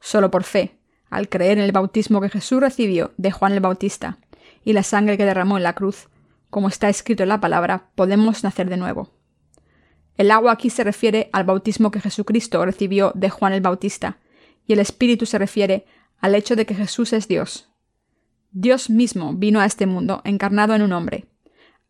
Solo 0.00 0.30
por 0.30 0.44
fe, 0.44 0.78
al 1.10 1.28
creer 1.28 1.58
en 1.58 1.64
el 1.64 1.72
bautismo 1.72 2.20
que 2.20 2.28
Jesús 2.28 2.60
recibió 2.60 3.12
de 3.16 3.30
Juan 3.30 3.52
el 3.52 3.60
Bautista 3.60 4.18
y 4.64 4.72
la 4.72 4.82
sangre 4.82 5.16
que 5.16 5.24
derramó 5.24 5.56
en 5.56 5.62
la 5.62 5.74
cruz, 5.74 6.08
como 6.50 6.68
está 6.68 6.88
escrito 6.88 7.22
en 7.22 7.28
la 7.28 7.40
palabra, 7.40 7.90
podemos 7.94 8.44
nacer 8.44 8.68
de 8.68 8.76
nuevo. 8.76 9.10
El 10.16 10.30
agua 10.30 10.52
aquí 10.52 10.70
se 10.70 10.84
refiere 10.84 11.30
al 11.32 11.44
bautismo 11.44 11.90
que 11.90 12.00
Jesucristo 12.00 12.64
recibió 12.64 13.12
de 13.14 13.30
Juan 13.30 13.52
el 13.52 13.60
Bautista, 13.60 14.18
y 14.66 14.72
el 14.72 14.80
Espíritu 14.80 15.26
se 15.26 15.38
refiere 15.38 15.86
al 16.18 16.34
hecho 16.34 16.56
de 16.56 16.66
que 16.66 16.74
Jesús 16.74 17.12
es 17.12 17.28
Dios. 17.28 17.70
Dios 18.50 18.90
mismo 18.90 19.32
vino 19.34 19.60
a 19.60 19.66
este 19.66 19.86
mundo 19.86 20.20
encarnado 20.24 20.74
en 20.74 20.82
un 20.82 20.92
hombre, 20.92 21.26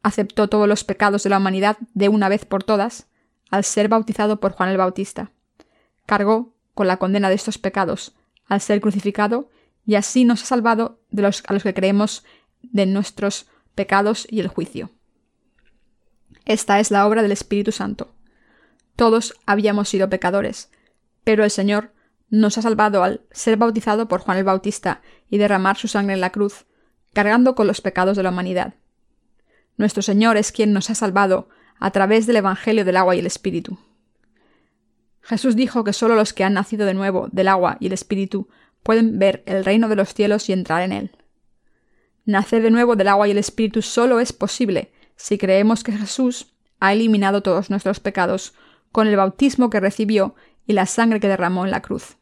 aceptó 0.02 0.48
todos 0.48 0.68
los 0.68 0.84
pecados 0.84 1.22
de 1.22 1.30
la 1.30 1.38
humanidad 1.38 1.78
de 1.94 2.08
una 2.08 2.28
vez 2.28 2.44
por 2.44 2.62
todas, 2.62 3.08
al 3.50 3.64
ser 3.64 3.88
bautizado 3.88 4.40
por 4.40 4.52
Juan 4.52 4.68
el 4.68 4.76
Bautista. 4.76 5.32
Cargó 6.06 6.54
con 6.78 6.86
la 6.86 6.98
condena 6.98 7.28
de 7.28 7.34
estos 7.34 7.58
pecados, 7.58 8.14
al 8.46 8.60
ser 8.60 8.80
crucificado, 8.80 9.50
y 9.84 9.96
así 9.96 10.24
nos 10.24 10.44
ha 10.44 10.46
salvado 10.46 11.00
de 11.10 11.22
los 11.22 11.42
a 11.48 11.52
los 11.52 11.64
que 11.64 11.74
creemos 11.74 12.22
de 12.62 12.86
nuestros 12.86 13.48
pecados 13.74 14.28
y 14.30 14.38
el 14.38 14.46
juicio. 14.46 14.92
Esta 16.44 16.78
es 16.78 16.92
la 16.92 17.04
obra 17.04 17.22
del 17.22 17.32
Espíritu 17.32 17.72
Santo. 17.72 18.14
Todos 18.94 19.34
habíamos 19.44 19.88
sido 19.88 20.08
pecadores, 20.08 20.70
pero 21.24 21.42
el 21.42 21.50
Señor 21.50 21.94
nos 22.30 22.58
ha 22.58 22.62
salvado 22.62 23.02
al 23.02 23.22
ser 23.32 23.56
bautizado 23.56 24.06
por 24.06 24.20
Juan 24.20 24.38
el 24.38 24.44
Bautista 24.44 25.02
y 25.28 25.38
derramar 25.38 25.78
su 25.78 25.88
sangre 25.88 26.14
en 26.14 26.20
la 26.20 26.30
cruz, 26.30 26.64
cargando 27.12 27.56
con 27.56 27.66
los 27.66 27.80
pecados 27.80 28.16
de 28.16 28.22
la 28.22 28.30
humanidad. 28.30 28.74
Nuestro 29.76 30.02
Señor 30.02 30.36
es 30.36 30.52
quien 30.52 30.72
nos 30.72 30.90
ha 30.90 30.94
salvado 30.94 31.48
a 31.80 31.90
través 31.90 32.28
del 32.28 32.36
Evangelio 32.36 32.84
del 32.84 32.98
agua 32.98 33.16
y 33.16 33.18
el 33.18 33.26
Espíritu. 33.26 33.78
Jesús 35.28 35.56
dijo 35.56 35.84
que 35.84 35.92
solo 35.92 36.14
los 36.14 36.32
que 36.32 36.42
han 36.42 36.54
nacido 36.54 36.86
de 36.86 36.94
nuevo 36.94 37.28
del 37.30 37.48
agua 37.48 37.76
y 37.80 37.86
el 37.88 37.92
Espíritu 37.92 38.48
pueden 38.82 39.18
ver 39.18 39.42
el 39.44 39.62
reino 39.62 39.90
de 39.90 39.96
los 39.96 40.14
cielos 40.14 40.48
y 40.48 40.54
entrar 40.54 40.80
en 40.80 40.90
él. 40.90 41.10
Nacer 42.24 42.62
de 42.62 42.70
nuevo 42.70 42.96
del 42.96 43.08
agua 43.08 43.28
y 43.28 43.32
el 43.32 43.38
Espíritu 43.38 43.82
solo 43.82 44.20
es 44.20 44.32
posible 44.32 44.90
si 45.16 45.36
creemos 45.36 45.84
que 45.84 45.92
Jesús 45.92 46.54
ha 46.80 46.94
eliminado 46.94 47.42
todos 47.42 47.68
nuestros 47.68 48.00
pecados 48.00 48.54
con 48.90 49.06
el 49.06 49.16
bautismo 49.16 49.68
que 49.68 49.80
recibió 49.80 50.34
y 50.66 50.72
la 50.72 50.86
sangre 50.86 51.20
que 51.20 51.28
derramó 51.28 51.66
en 51.66 51.72
la 51.72 51.82
cruz. 51.82 52.16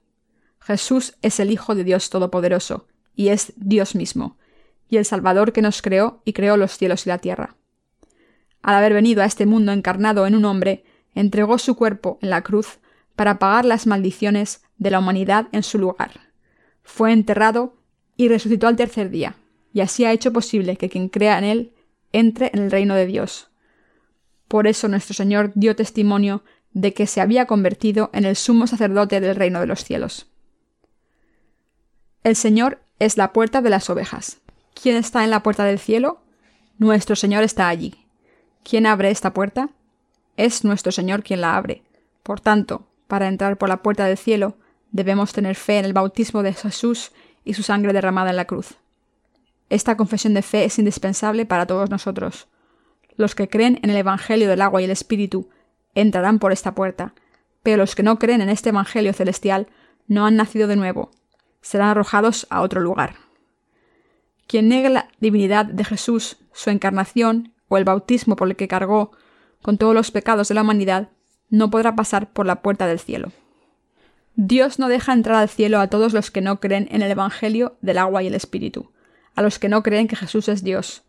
Jesús 0.59 1.15
es 1.23 1.39
el 1.39 1.53
Hijo 1.53 1.77
de 1.77 1.85
Dios 1.85 2.11
Todopoderoso, 2.11 2.89
y 3.15 3.29
es 3.29 3.53
Dios 3.55 3.95
mismo, 3.95 4.37
y 4.89 4.97
el 4.97 5.05
Salvador 5.05 5.53
que 5.53 5.63
nos 5.63 5.81
creó 5.81 6.23
y 6.25 6.33
creó 6.33 6.57
los 6.57 6.77
cielos 6.77 7.07
y 7.07 7.11
la 7.11 7.19
tierra. 7.19 7.55
Al 8.63 8.75
haber 8.75 8.95
venido 8.95 9.23
a 9.23 9.27
este 9.27 9.47
mundo 9.47 9.71
encarnado 9.71 10.27
en 10.27 10.35
un 10.35 10.45
hombre, 10.45 10.85
entregó 11.15 11.59
su 11.59 11.77
cuerpo 11.77 12.19
en 12.21 12.31
la 12.31 12.43
cruz 12.43 12.81
para 13.17 13.39
pagar 13.39 13.65
las 13.65 13.87
maldiciones 13.87 14.63
de 14.79 14.91
la 14.91 14.99
humanidad 14.99 15.49
en 15.53 15.63
su 15.63 15.79
lugar. 15.79 16.21
Fue 16.83 17.13
enterrado 17.13 17.75
y 18.17 18.29
resucitó 18.29 18.69
al 18.69 18.77
tercer 18.77 19.11
día, 19.11 19.37
y 19.73 19.81
así 19.81 20.05
ha 20.05 20.13
hecho 20.13 20.33
posible 20.33 20.77
que 20.77 20.89
quien 20.89 21.09
crea 21.09 21.39
en 21.39 21.45
él 21.45 21.73
entre 22.13 22.51
en 22.53 22.61
el 22.61 22.71
reino 22.71 22.95
de 22.95 23.07
Dios. 23.07 23.51
Por 24.49 24.67
eso 24.67 24.89
nuestro 24.89 25.15
Señor 25.15 25.53
dio 25.55 25.75
testimonio 25.75 26.45
de 26.73 26.95
que 26.95 27.07
se 27.07 27.21
había 27.21 27.47
convertido 27.47 28.11
en 28.13 28.25
el 28.25 28.37
sumo 28.37 28.67
sacerdote 28.67 29.21
del 29.21 29.35
reino 29.35 29.61
de 29.61 29.67
los 29.67 29.83
cielos. 29.83 30.31
El 32.23 32.37
Señor 32.37 32.81
es 32.99 33.17
la 33.17 33.33
puerta 33.33 33.63
de 33.63 33.71
las 33.71 33.89
ovejas. 33.91 34.39
¿Quién 34.81 34.97
está 34.97 35.25
en 35.25 35.31
la 35.31 35.43
puerta 35.43 35.65
del 35.65 35.79
cielo? 35.79 36.21
Nuestro 36.79 37.17
Señor 37.17 37.45
está 37.45 37.69
allí. 37.69 37.95
¿Quién 38.63 38.87
abre 38.87 39.11
esta 39.11 39.33
puerta? 39.33 39.71
Es 40.37 40.65
nuestro 40.65 40.93
Señor 40.93 41.23
quien 41.23 41.41
la 41.41 41.57
abre. 41.57 41.83
Por 42.23 42.41
tanto, 42.41 42.87
para 43.07 43.29
entrar 43.29 43.57
por 43.59 43.69
la 43.69 43.83
puerta 43.83 44.07
del 44.07 44.19
cielo, 44.19 44.57
debemos 44.91 45.33
tener 45.33 45.57
fe 45.57 45.79
en 45.79 45.85
el 45.85 45.93
bautismo 45.93 46.43
de 46.43 46.53
Jesús 46.53 47.13
y 47.45 47.55
su 47.55 47.63
sangre 47.63 47.93
derramada 47.93 48.31
en 48.31 48.37
la 48.37 48.47
cruz. 48.47 48.77
Esta 49.69 49.97
confesión 49.97 50.35
de 50.35 50.43
fe 50.43 50.65
es 50.65 50.79
indispensable 50.79 51.47
para 51.47 51.67
todos 51.67 51.91
nosotros. 51.91 52.49
Los 53.17 53.35
que 53.35 53.49
creen 53.49 53.79
en 53.83 53.91
el 53.91 53.97
Evangelio 53.97 54.49
del 54.49 54.63
agua 54.63 54.81
y 54.81 54.85
el 54.85 54.91
Espíritu 54.91 55.49
entrarán 55.95 56.39
por 56.39 56.53
esta 56.53 56.75
puerta, 56.75 57.15
pero 57.63 57.79
los 57.79 57.95
que 57.95 58.03
no 58.03 58.19
creen 58.19 58.43
en 58.43 58.49
este 58.49 58.69
Evangelio 58.69 59.13
celestial 59.13 59.69
no 60.07 60.27
han 60.27 60.37
nacido 60.37 60.69
de 60.69 60.77
nuevo, 60.77 61.11
serán 61.63 61.89
arrojados 61.89 62.47
a 62.51 62.61
otro 62.61 62.81
lugar. 62.81 63.17
Quien 64.47 64.69
niegue 64.69 64.91
la 64.91 65.09
divinidad 65.19 65.67
de 65.67 65.85
Jesús, 65.85 66.37
su 66.53 66.71
encarnación 66.71 67.53
o 67.69 67.77
el 67.77 67.85
bautismo 67.85 68.37
por 68.37 68.49
el 68.49 68.57
que 68.57 68.69
cargó 68.69 69.11
con 69.63 69.79
todos 69.79 69.95
los 69.95 70.13
pecados 70.13 70.49
de 70.49 70.55
la 70.55 70.63
humanidad, 70.63 71.09
no 71.49 71.71
podrá 71.71 71.97
pasar 71.97 72.33
por 72.33 72.47
la 72.47 72.63
puerta 72.63 72.87
del 72.87 72.99
cielo. 72.99 73.33
Dios 74.35 74.79
no 74.79 74.89
deja 74.89 75.13
entrar 75.13 75.37
al 75.37 75.49
cielo 75.49 75.81
a 75.81 75.89
todos 75.89 76.13
los 76.13 76.31
que 76.31 76.43
no 76.43 76.61
creen 76.61 76.89
en 76.91 77.03
el 77.03 77.11
Evangelio 77.11 77.77
del 77.81 77.99
agua 77.99 78.23
y 78.23 78.27
el 78.27 78.35
Espíritu, 78.35 78.93
a 79.35 79.43
los 79.43 79.59
que 79.59 79.69
no 79.69 79.83
creen 79.83 80.09
que 80.09 80.17
Jesús 80.17 80.49
es 80.49 80.63
Dios, 80.63 81.05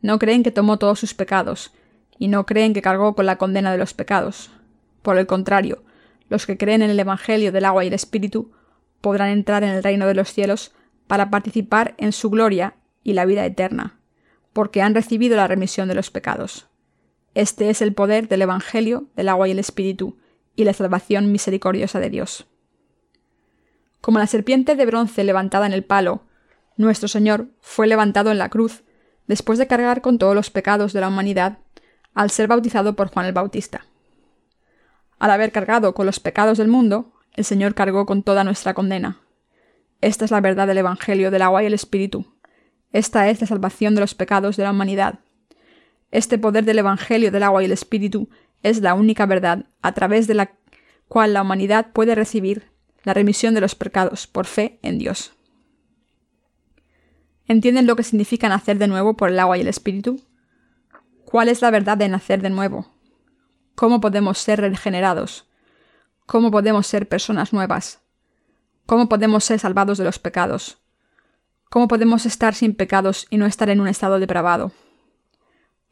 no 0.00 0.18
creen 0.18 0.44
que 0.44 0.52
tomó 0.52 0.78
todos 0.78 1.00
sus 1.00 1.14
pecados, 1.14 1.72
y 2.18 2.28
no 2.28 2.46
creen 2.46 2.74
que 2.74 2.82
cargó 2.82 3.14
con 3.14 3.26
la 3.26 3.36
condena 3.36 3.72
de 3.72 3.78
los 3.78 3.94
pecados. 3.94 4.50
Por 5.02 5.18
el 5.18 5.26
contrario, 5.26 5.82
los 6.28 6.46
que 6.46 6.56
creen 6.56 6.82
en 6.82 6.90
el 6.90 7.00
Evangelio 7.00 7.50
del 7.50 7.64
agua 7.64 7.84
y 7.84 7.88
el 7.88 7.94
Espíritu 7.94 8.52
podrán 9.00 9.30
entrar 9.30 9.64
en 9.64 9.70
el 9.70 9.82
reino 9.82 10.06
de 10.06 10.14
los 10.14 10.32
cielos 10.32 10.72
para 11.06 11.30
participar 11.30 11.94
en 11.98 12.12
su 12.12 12.30
gloria 12.30 12.74
y 13.02 13.14
la 13.14 13.24
vida 13.24 13.44
eterna, 13.44 13.98
porque 14.52 14.82
han 14.82 14.94
recibido 14.94 15.36
la 15.36 15.48
remisión 15.48 15.88
de 15.88 15.94
los 15.94 16.10
pecados. 16.10 16.67
Este 17.38 17.70
es 17.70 17.82
el 17.82 17.94
poder 17.94 18.26
del 18.26 18.42
Evangelio 18.42 19.06
del 19.14 19.28
agua 19.28 19.46
y 19.46 19.52
el 19.52 19.60
Espíritu, 19.60 20.18
y 20.56 20.64
la 20.64 20.72
salvación 20.72 21.30
misericordiosa 21.30 22.00
de 22.00 22.10
Dios. 22.10 22.48
Como 24.00 24.18
la 24.18 24.26
serpiente 24.26 24.74
de 24.74 24.84
bronce 24.84 25.22
levantada 25.22 25.64
en 25.64 25.72
el 25.72 25.84
palo, 25.84 26.22
nuestro 26.76 27.06
Señor 27.06 27.46
fue 27.60 27.86
levantado 27.86 28.32
en 28.32 28.38
la 28.38 28.48
cruz, 28.48 28.82
después 29.28 29.56
de 29.60 29.68
cargar 29.68 30.00
con 30.00 30.18
todos 30.18 30.34
los 30.34 30.50
pecados 30.50 30.92
de 30.92 31.00
la 31.00 31.06
humanidad, 31.06 31.58
al 32.12 32.30
ser 32.30 32.48
bautizado 32.48 32.96
por 32.96 33.06
Juan 33.06 33.26
el 33.26 33.34
Bautista. 33.34 33.86
Al 35.20 35.30
haber 35.30 35.52
cargado 35.52 35.94
con 35.94 36.06
los 36.06 36.18
pecados 36.18 36.58
del 36.58 36.66
mundo, 36.66 37.12
el 37.36 37.44
Señor 37.44 37.76
cargó 37.76 38.04
con 38.04 38.24
toda 38.24 38.42
nuestra 38.42 38.74
condena. 38.74 39.20
Esta 40.00 40.24
es 40.24 40.32
la 40.32 40.40
verdad 40.40 40.66
del 40.66 40.78
Evangelio 40.78 41.30
del 41.30 41.42
agua 41.42 41.62
y 41.62 41.66
el 41.66 41.74
Espíritu. 41.74 42.26
Esta 42.92 43.28
es 43.28 43.40
la 43.40 43.46
salvación 43.46 43.94
de 43.94 44.00
los 44.00 44.16
pecados 44.16 44.56
de 44.56 44.64
la 44.64 44.72
humanidad. 44.72 45.20
Este 46.10 46.38
poder 46.38 46.64
del 46.64 46.78
Evangelio 46.78 47.30
del 47.30 47.42
agua 47.42 47.62
y 47.62 47.66
el 47.66 47.72
Espíritu 47.72 48.28
es 48.62 48.80
la 48.80 48.94
única 48.94 49.26
verdad 49.26 49.66
a 49.82 49.92
través 49.92 50.26
de 50.26 50.34
la 50.34 50.52
cual 51.06 51.32
la 51.32 51.42
humanidad 51.42 51.92
puede 51.92 52.14
recibir 52.14 52.70
la 53.04 53.14
remisión 53.14 53.54
de 53.54 53.60
los 53.60 53.74
pecados 53.74 54.26
por 54.26 54.46
fe 54.46 54.78
en 54.82 54.98
Dios. 54.98 55.32
¿Entienden 57.46 57.86
lo 57.86 57.96
que 57.96 58.02
significa 58.02 58.48
nacer 58.48 58.78
de 58.78 58.88
nuevo 58.88 59.16
por 59.16 59.30
el 59.30 59.38
agua 59.38 59.56
y 59.56 59.62
el 59.62 59.68
Espíritu? 59.68 60.20
¿Cuál 61.24 61.48
es 61.48 61.62
la 61.62 61.70
verdad 61.70 61.96
de 61.96 62.08
nacer 62.08 62.42
de 62.42 62.50
nuevo? 62.50 62.86
¿Cómo 63.74 64.00
podemos 64.00 64.38
ser 64.38 64.60
regenerados? 64.60 65.46
¿Cómo 66.26 66.50
podemos 66.50 66.86
ser 66.86 67.08
personas 67.08 67.52
nuevas? 67.52 68.00
¿Cómo 68.86 69.08
podemos 69.08 69.44
ser 69.44 69.58
salvados 69.58 69.98
de 69.98 70.04
los 70.04 70.18
pecados? 70.18 70.78
¿Cómo 71.70 71.88
podemos 71.88 72.26
estar 72.26 72.54
sin 72.54 72.74
pecados 72.74 73.26
y 73.30 73.36
no 73.36 73.46
estar 73.46 73.70
en 73.70 73.80
un 73.80 73.88
estado 73.88 74.18
depravado? 74.18 74.72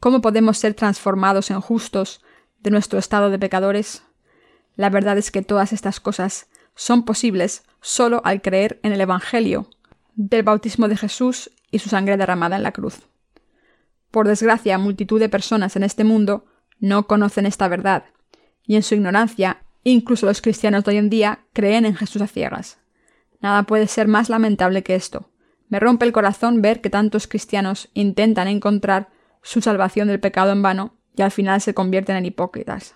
¿Cómo 0.07 0.21
podemos 0.21 0.57
ser 0.57 0.73
transformados 0.73 1.51
en 1.51 1.59
justos 1.59 2.21
de 2.61 2.71
nuestro 2.71 2.97
estado 2.97 3.29
de 3.29 3.37
pecadores? 3.37 4.03
La 4.77 4.89
verdad 4.89 5.17
es 5.17 5.31
que 5.31 5.41
todas 5.41 5.73
estas 5.73 5.99
cosas 5.99 6.47
son 6.75 7.03
posibles 7.03 7.65
solo 7.81 8.21
al 8.23 8.41
creer 8.41 8.79
en 8.83 8.93
el 8.93 9.01
Evangelio 9.01 9.69
del 10.15 10.43
bautismo 10.43 10.87
de 10.87 10.95
Jesús 10.95 11.51
y 11.71 11.79
su 11.79 11.89
sangre 11.89 12.15
derramada 12.15 12.55
en 12.55 12.63
la 12.63 12.71
cruz. 12.71 13.01
Por 14.09 14.29
desgracia, 14.29 14.77
multitud 14.77 15.19
de 15.19 15.27
personas 15.27 15.75
en 15.75 15.83
este 15.83 16.05
mundo 16.05 16.45
no 16.79 17.05
conocen 17.05 17.45
esta 17.45 17.67
verdad, 17.67 18.05
y 18.63 18.77
en 18.77 18.83
su 18.83 18.95
ignorancia, 18.95 19.63
incluso 19.83 20.25
los 20.25 20.41
cristianos 20.41 20.85
de 20.85 20.91
hoy 20.91 20.97
en 20.99 21.09
día 21.09 21.39
creen 21.51 21.83
en 21.83 21.95
Jesús 21.95 22.21
a 22.21 22.27
ciegas. 22.27 22.77
Nada 23.41 23.63
puede 23.63 23.87
ser 23.87 24.07
más 24.07 24.29
lamentable 24.29 24.83
que 24.83 24.95
esto. 24.95 25.29
Me 25.67 25.81
rompe 25.81 26.05
el 26.05 26.13
corazón 26.13 26.61
ver 26.61 26.79
que 26.79 26.89
tantos 26.89 27.27
cristianos 27.27 27.89
intentan 27.93 28.47
encontrar 28.47 29.09
su 29.47 29.61
salvación 29.61 30.09
del 30.09 30.19
pecado 30.19 30.51
en 30.51 30.61
vano 30.61 30.93
y 31.15 31.21
al 31.21 31.31
final 31.31 31.61
se 31.61 31.73
convierten 31.73 32.17
en 32.17 32.25
hipócritas. 32.25 32.95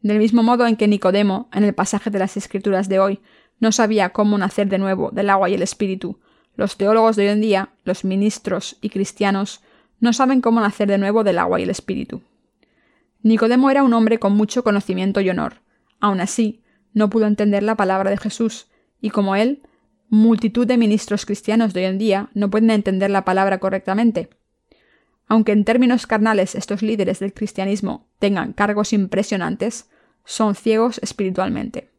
Del 0.00 0.18
mismo 0.18 0.42
modo 0.42 0.66
en 0.66 0.76
que 0.76 0.88
Nicodemo, 0.88 1.50
en 1.52 1.62
el 1.62 1.74
pasaje 1.74 2.08
de 2.08 2.18
las 2.18 2.38
Escrituras 2.38 2.88
de 2.88 2.98
hoy, 3.00 3.20
no 3.60 3.70
sabía 3.70 4.08
cómo 4.08 4.38
nacer 4.38 4.70
de 4.70 4.78
nuevo 4.78 5.10
del 5.10 5.28
agua 5.28 5.50
y 5.50 5.54
el 5.54 5.60
espíritu, 5.60 6.20
los 6.54 6.78
teólogos 6.78 7.16
de 7.16 7.24
hoy 7.24 7.28
en 7.32 7.42
día, 7.42 7.68
los 7.84 8.06
ministros 8.06 8.78
y 8.80 8.88
cristianos, 8.88 9.60
no 10.00 10.14
saben 10.14 10.40
cómo 10.40 10.58
nacer 10.60 10.88
de 10.88 10.96
nuevo 10.96 11.22
del 11.22 11.38
agua 11.38 11.60
y 11.60 11.64
el 11.64 11.70
espíritu. 11.70 12.22
Nicodemo 13.22 13.68
era 13.68 13.82
un 13.82 13.92
hombre 13.92 14.18
con 14.18 14.32
mucho 14.32 14.64
conocimiento 14.64 15.20
y 15.20 15.28
honor. 15.28 15.60
Aun 16.00 16.22
así, 16.22 16.62
no 16.94 17.10
pudo 17.10 17.26
entender 17.26 17.62
la 17.62 17.76
palabra 17.76 18.10
de 18.10 18.16
Jesús, 18.16 18.68
y 19.02 19.10
como 19.10 19.36
él, 19.36 19.60
multitud 20.08 20.66
de 20.66 20.78
ministros 20.78 21.26
cristianos 21.26 21.74
de 21.74 21.80
hoy 21.80 21.86
en 21.86 21.98
día 21.98 22.30
no 22.32 22.48
pueden 22.48 22.70
entender 22.70 23.10
la 23.10 23.26
palabra 23.26 23.58
correctamente. 23.58 24.30
Aunque 25.28 25.52
en 25.52 25.64
términos 25.64 26.06
carnales 26.06 26.54
estos 26.54 26.82
líderes 26.82 27.20
del 27.20 27.34
cristianismo 27.34 28.08
tengan 28.18 28.54
cargos 28.54 28.92
impresionantes, 28.92 29.90
son 30.24 30.54
ciegos 30.54 30.98
espiritualmente. 31.02 31.90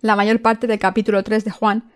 La 0.00 0.16
mayor 0.16 0.42
parte 0.42 0.66
del 0.66 0.78
capítulo 0.78 1.22
3 1.22 1.44
de 1.44 1.50
Juan 1.50 1.90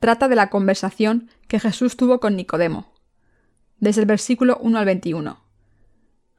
trata 0.00 0.28
de 0.28 0.36
la 0.36 0.50
conversación 0.50 1.30
que 1.48 1.60
Jesús 1.60 1.96
tuvo 1.96 2.18
con 2.18 2.36
Nicodemo, 2.36 2.92
desde 3.78 4.00
el 4.00 4.06
versículo 4.06 4.58
1 4.60 4.78
al 4.78 4.84
21. 4.84 5.44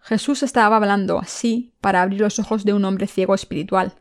Jesús 0.01 0.43
estaba 0.43 0.75
hablando 0.75 1.17
así 1.17 1.73
para 1.81 2.01
abrir 2.01 2.21
los 2.21 2.37
ojos 2.37 2.63
de 2.63 2.73
un 2.73 2.85
hombre 2.85 3.07
ciego 3.07 3.33
espiritual. 3.33 3.93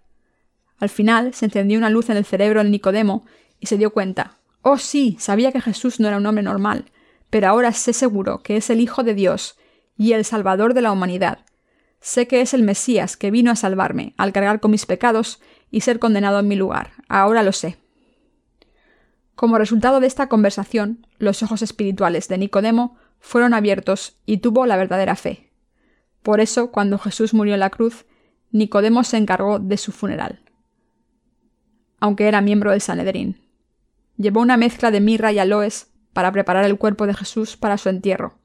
Al 0.78 0.88
final 0.88 1.32
se 1.32 1.46
encendió 1.46 1.78
una 1.78 1.88
luz 1.88 2.10
en 2.10 2.16
el 2.16 2.26
cerebro 2.26 2.62
de 2.62 2.68
Nicodemo 2.68 3.24
y 3.60 3.66
se 3.66 3.78
dio 3.78 3.90
cuenta. 3.90 4.36
Oh 4.60 4.76
sí, 4.76 5.16
sabía 5.18 5.52
que 5.52 5.62
Jesús 5.62 6.00
no 6.00 6.08
era 6.08 6.18
un 6.18 6.26
hombre 6.26 6.42
normal, 6.42 6.86
pero 7.34 7.48
ahora 7.48 7.72
sé 7.72 7.92
seguro 7.92 8.44
que 8.44 8.56
es 8.56 8.70
el 8.70 8.78
Hijo 8.78 9.02
de 9.02 9.12
Dios 9.12 9.58
y 9.96 10.12
el 10.12 10.24
Salvador 10.24 10.72
de 10.72 10.82
la 10.82 10.92
humanidad. 10.92 11.40
Sé 11.98 12.28
que 12.28 12.40
es 12.40 12.54
el 12.54 12.62
Mesías 12.62 13.16
que 13.16 13.32
vino 13.32 13.50
a 13.50 13.56
salvarme, 13.56 14.14
al 14.18 14.32
cargar 14.32 14.60
con 14.60 14.70
mis 14.70 14.86
pecados 14.86 15.40
y 15.68 15.80
ser 15.80 15.98
condenado 15.98 16.38
en 16.38 16.46
mi 16.46 16.54
lugar. 16.54 16.92
Ahora 17.08 17.42
lo 17.42 17.50
sé. 17.50 17.76
Como 19.34 19.58
resultado 19.58 19.98
de 19.98 20.06
esta 20.06 20.28
conversación, 20.28 21.08
los 21.18 21.42
ojos 21.42 21.60
espirituales 21.62 22.28
de 22.28 22.38
Nicodemo 22.38 22.98
fueron 23.18 23.52
abiertos 23.52 24.16
y 24.26 24.36
tuvo 24.36 24.64
la 24.64 24.76
verdadera 24.76 25.16
fe. 25.16 25.50
Por 26.22 26.38
eso, 26.38 26.70
cuando 26.70 26.98
Jesús 26.98 27.34
murió 27.34 27.54
en 27.54 27.60
la 27.60 27.70
cruz, 27.70 28.06
Nicodemo 28.52 29.02
se 29.02 29.16
encargó 29.16 29.58
de 29.58 29.76
su 29.76 29.90
funeral, 29.90 30.44
aunque 31.98 32.28
era 32.28 32.40
miembro 32.40 32.70
del 32.70 32.80
Sanedrín. 32.80 33.40
Llevó 34.18 34.40
una 34.40 34.56
mezcla 34.56 34.92
de 34.92 35.00
mirra 35.00 35.32
y 35.32 35.40
aloes 35.40 35.88
para 36.14 36.32
preparar 36.32 36.64
el 36.64 36.78
cuerpo 36.78 37.06
de 37.06 37.12
Jesús 37.12 37.58
para 37.58 37.76
su 37.76 37.90
entierro. 37.90 38.38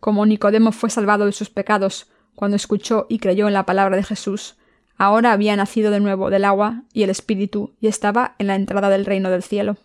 Como 0.00 0.26
Nicodemo 0.26 0.72
fue 0.72 0.90
salvado 0.90 1.24
de 1.24 1.32
sus 1.32 1.48
pecados 1.48 2.10
cuando 2.34 2.56
escuchó 2.56 3.06
y 3.08 3.18
creyó 3.18 3.48
en 3.48 3.54
la 3.54 3.64
palabra 3.64 3.96
de 3.96 4.02
Jesús, 4.02 4.56
ahora 4.98 5.32
había 5.32 5.56
nacido 5.56 5.90
de 5.90 6.00
nuevo 6.00 6.28
del 6.28 6.44
agua 6.44 6.82
y 6.92 7.02
el 7.02 7.10
Espíritu 7.10 7.74
y 7.80 7.86
estaba 7.86 8.34
en 8.38 8.48
la 8.48 8.56
entrada 8.56 8.90
del 8.90 9.06
reino 9.06 9.30
del 9.30 9.42
cielo. 9.42 9.78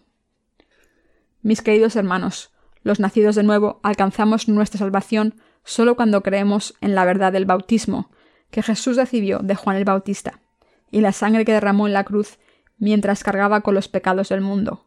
Mis 1.42 1.62
queridos 1.62 1.96
hermanos, 1.96 2.52
los 2.84 3.00
nacidos 3.00 3.36
de 3.36 3.44
nuevo 3.44 3.80
alcanzamos 3.84 4.50
nuestra 4.50 4.80
salvación 4.80 5.36
solo 5.64 5.96
cuando 5.96 6.22
creemos 6.22 6.76
en 6.82 6.96
la 6.96 7.06
verdad 7.06 7.32
del 7.32 7.46
bautismo 7.46 8.12
que 8.50 8.62
Jesús 8.62 8.98
recibió 8.98 9.40
de 9.40 9.56
Juan 9.56 9.78
el 9.78 9.86
Bautista, 9.86 10.42
y 10.92 11.02
la 11.02 11.14
sangre 11.14 11.46
que 11.46 11.54
derramó 11.54 11.88
en 11.88 11.94
la 11.94 12.04
cruz 12.04 12.38
mientras 12.78 13.24
cargaba 13.24 13.62
con 13.62 13.76
los 13.76 13.88
pecados 13.88 14.30
del 14.30 14.42
mundo. 14.42 14.86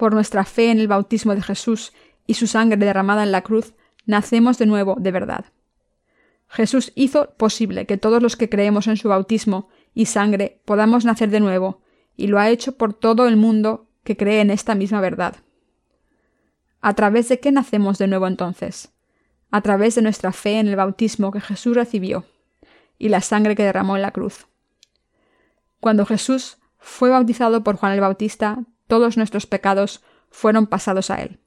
Por 0.00 0.14
nuestra 0.14 0.46
fe 0.46 0.70
en 0.70 0.80
el 0.80 0.88
bautismo 0.88 1.34
de 1.34 1.42
Jesús 1.42 1.92
y 2.26 2.34
su 2.34 2.46
sangre 2.46 2.78
derramada 2.78 3.22
en 3.22 3.32
la 3.32 3.42
cruz, 3.42 3.74
nacemos 4.06 4.56
de 4.56 4.64
nuevo 4.64 4.96
de 4.98 5.10
verdad. 5.12 5.44
Jesús 6.48 6.92
hizo 6.94 7.34
posible 7.36 7.84
que 7.84 7.98
todos 7.98 8.22
los 8.22 8.36
que 8.36 8.48
creemos 8.48 8.86
en 8.86 8.96
su 8.96 9.10
bautismo 9.10 9.68
y 9.92 10.06
sangre 10.06 10.62
podamos 10.64 11.04
nacer 11.04 11.28
de 11.28 11.40
nuevo, 11.40 11.82
y 12.16 12.28
lo 12.28 12.38
ha 12.38 12.48
hecho 12.48 12.78
por 12.78 12.94
todo 12.94 13.28
el 13.28 13.36
mundo 13.36 13.88
que 14.02 14.16
cree 14.16 14.40
en 14.40 14.50
esta 14.50 14.74
misma 14.74 15.02
verdad. 15.02 15.36
¿A 16.80 16.94
través 16.94 17.28
de 17.28 17.38
qué 17.40 17.52
nacemos 17.52 17.98
de 17.98 18.06
nuevo 18.06 18.26
entonces? 18.26 18.94
a 19.50 19.60
través 19.60 19.96
de 19.96 20.02
nuestra 20.02 20.32
fe 20.32 20.58
en 20.58 20.68
el 20.68 20.76
bautismo 20.76 21.32
que 21.32 21.40
Jesús 21.40 21.74
recibió 21.74 22.24
y 22.98 23.08
la 23.08 23.20
sangre 23.20 23.56
que 23.56 23.64
derramó 23.64 23.96
en 23.96 24.02
la 24.02 24.12
cruz. 24.12 24.46
Cuando 25.80 26.06
Jesús 26.06 26.58
fue 26.78 27.10
bautizado 27.10 27.64
por 27.64 27.76
Juan 27.76 27.92
el 27.92 28.00
Bautista, 28.00 28.64
todos 28.90 29.16
nuestros 29.16 29.46
pecados 29.46 30.02
fueron 30.30 30.66
pasados 30.66 31.10
a 31.10 31.22
él. 31.22 31.38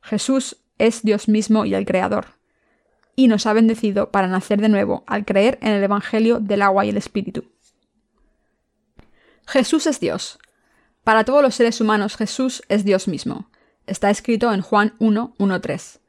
Jesús 0.00 0.56
es 0.78 1.02
Dios 1.02 1.28
mismo 1.28 1.66
y 1.66 1.74
el 1.74 1.84
Creador, 1.84 2.38
y 3.14 3.28
nos 3.28 3.44
ha 3.44 3.52
bendecido 3.52 4.10
para 4.10 4.28
nacer 4.28 4.62
de 4.62 4.70
nuevo 4.70 5.04
al 5.06 5.26
creer 5.26 5.58
en 5.60 5.74
el 5.74 5.84
Evangelio 5.84 6.40
del 6.40 6.62
agua 6.62 6.86
y 6.86 6.88
el 6.88 6.96
Espíritu. 6.96 7.44
Jesús 9.46 9.86
es 9.86 10.00
Dios. 10.00 10.38
Para 11.04 11.24
todos 11.24 11.42
los 11.42 11.54
seres 11.54 11.82
humanos 11.82 12.16
Jesús 12.16 12.62
es 12.70 12.82
Dios 12.82 13.08
mismo. 13.08 13.50
Está 13.86 14.08
escrito 14.08 14.50
en 14.50 14.62
Juan 14.62 14.94
1, 15.00 15.34
1, 15.36 15.60
3. 15.60 16.00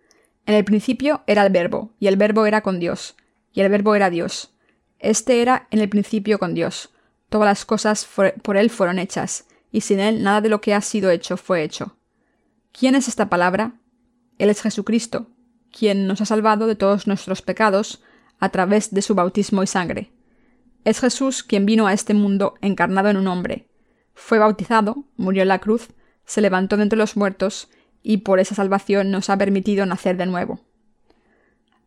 En 0.45 0.55
el 0.55 0.63
principio 0.63 1.21
era 1.27 1.45
el 1.45 1.51
verbo, 1.51 1.91
y 1.99 2.07
el 2.07 2.15
verbo 2.15 2.45
era 2.45 2.61
con 2.61 2.79
Dios, 2.79 3.17
y 3.51 3.59
el 3.59 3.69
verbo 3.69 3.93
era 3.93 4.09
Dios. 4.09 4.53
Este 4.99 5.41
era 5.41 5.67
en 5.69 5.79
el 5.79 5.89
principio 5.89 6.39
con 6.39 6.53
Dios. 6.53 6.91
Todas 7.27 7.45
las 7.47 7.65
cosas 7.65 8.07
por 8.41 8.55
él 8.55 8.69
fueron 8.69 8.99
hechas, 8.99 9.45
y 9.71 9.81
sin 9.81 9.99
él 9.99 10.23
nada 10.23 10.41
de 10.41 10.49
lo 10.49 10.61
que 10.61 10.73
ha 10.73 10.81
sido 10.81 11.09
hecho 11.09 11.37
fue 11.37 11.63
hecho. 11.63 11.97
¿Quién 12.71 12.95
es 12.95 13.07
esta 13.07 13.29
palabra? 13.29 13.79
Él 14.37 14.49
es 14.49 14.61
Jesucristo, 14.61 15.27
quien 15.71 16.07
nos 16.07 16.21
ha 16.21 16.25
salvado 16.25 16.67
de 16.67 16.75
todos 16.75 17.07
nuestros 17.07 17.41
pecados 17.41 18.01
a 18.39 18.49
través 18.49 18.93
de 18.93 19.01
su 19.01 19.15
bautismo 19.15 19.63
y 19.63 19.67
sangre. 19.67 20.11
Es 20.83 20.99
Jesús 20.99 21.43
quien 21.43 21.65
vino 21.65 21.87
a 21.87 21.93
este 21.93 22.13
mundo 22.13 22.55
encarnado 22.61 23.09
en 23.09 23.17
un 23.17 23.27
hombre. 23.27 23.67
Fue 24.13 24.39
bautizado, 24.39 25.05
murió 25.15 25.43
en 25.43 25.47
la 25.47 25.59
cruz, 25.59 25.89
se 26.25 26.41
levantó 26.41 26.77
de 26.77 26.83
entre 26.83 26.97
los 26.97 27.15
muertos 27.15 27.69
y 28.03 28.17
por 28.17 28.39
esa 28.39 28.55
salvación 28.55 29.11
nos 29.11 29.29
ha 29.29 29.37
permitido 29.37 29.85
nacer 29.85 30.17
de 30.17 30.25
nuevo. 30.25 30.61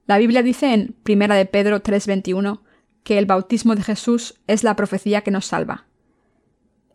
La 0.07 0.19
Biblia 0.19 0.43
dice 0.43 0.75
en 0.75 0.97
1 1.09 1.35
de 1.35 1.47
Pedro 1.47 1.83
3:21 1.83 2.63
que 3.03 3.19
el 3.19 3.27
bautismo 3.27 3.75
de 3.75 3.83
Jesús 3.83 4.41
es 4.47 4.63
la 4.63 4.77
profecía 4.77 5.23
que 5.23 5.31
nos 5.31 5.47
salva. 5.47 5.87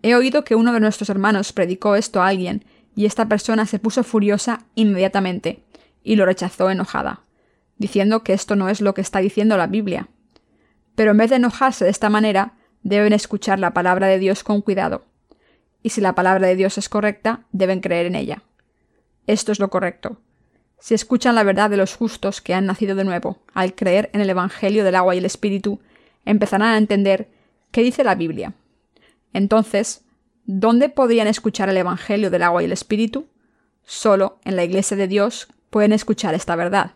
He 0.02 0.16
oído 0.16 0.44
que 0.44 0.56
uno 0.56 0.74
de 0.74 0.80
nuestros 0.80 1.10
hermanos 1.10 1.52
predicó 1.52 1.96
esto 1.96 2.22
a 2.22 2.28
alguien 2.28 2.66
y 2.96 3.06
esta 3.06 3.28
persona 3.28 3.66
se 3.66 3.80
puso 3.80 4.04
furiosa 4.04 4.66
inmediatamente 4.76 5.64
y 6.04 6.16
lo 6.16 6.26
rechazó 6.26 6.70
enojada, 6.70 7.22
diciendo 7.78 8.24
que 8.24 8.34
esto 8.34 8.56
no 8.56 8.70
es 8.70 8.82
lo 8.82 8.94
que 8.94 9.02
está 9.02 9.20
diciendo 9.20 9.58
la 9.58 9.68
Biblia. 9.68 10.08
Pero 10.96 11.12
en 11.12 11.18
vez 11.18 11.30
de 11.30 11.38
enojarse 11.38 11.86
de 11.86 11.92
esta 11.92 12.10
manera, 12.10 12.54
deben 12.84 13.14
escuchar 13.14 13.60
la 13.60 13.74
palabra 13.74 14.08
de 14.08 14.20
Dios 14.20 14.44
con 14.44 14.62
cuidado. 14.62 15.06
Y 15.84 15.90
si 15.90 16.02
la 16.02 16.16
palabra 16.16 16.48
de 16.48 16.56
Dios 16.56 16.78
es 16.78 16.90
correcta, 16.90 17.46
deben 17.52 17.80
creer 17.80 18.06
en 18.06 18.16
ella. 18.16 18.44
Esto 19.28 19.52
es 19.52 19.60
lo 19.60 19.70
correcto. 19.70 20.18
Si 20.80 20.94
escuchan 20.94 21.36
la 21.36 21.44
verdad 21.44 21.70
de 21.70 21.78
los 21.78 21.96
justos 21.96 22.42
que 22.42 22.54
han 22.54 22.66
nacido 22.66 22.96
de 22.96 23.04
nuevo, 23.04 23.40
al 23.54 23.76
creer 23.76 24.10
en 24.14 24.22
el 24.22 24.30
Evangelio 24.30 24.84
del 24.84 24.96
agua 24.96 25.16
y 25.16 25.18
el 25.18 25.26
Espíritu, 25.26 25.82
empezarán 26.26 26.70
a 26.70 26.78
entender 26.78 27.30
qué 27.72 27.82
dice 27.82 28.04
la 28.04 28.16
Biblia. 28.16 28.54
Entonces, 29.34 30.04
¿dónde 30.46 30.90
podrían 30.90 31.28
escuchar 31.28 31.70
el 31.70 31.78
Evangelio 31.78 32.30
del 32.30 32.44
agua 32.44 32.62
y 32.62 32.66
el 32.66 32.72
Espíritu? 32.72 33.28
Solo 33.84 34.40
en 34.44 34.56
la 34.56 34.64
Iglesia 34.64 34.98
de 34.98 35.08
Dios 35.08 35.48
pueden 35.70 35.94
escuchar 35.94 36.36
esta 36.36 36.56
verdad. 36.56 36.94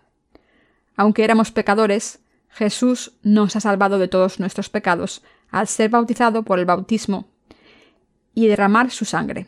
Aunque 0.96 1.24
éramos 1.24 1.52
pecadores, 1.52 2.20
Jesús 2.50 3.14
nos 3.24 3.56
ha 3.56 3.60
salvado 3.60 3.98
de 3.98 4.08
todos 4.08 4.40
nuestros 4.40 4.70
pecados 4.70 5.24
al 5.50 5.68
ser 5.68 5.90
bautizado 5.90 6.44
por 6.44 6.60
el 6.60 6.66
bautismo 6.66 7.28
y 8.36 8.48
derramar 8.48 8.92
su 8.92 9.06
sangre. 9.06 9.48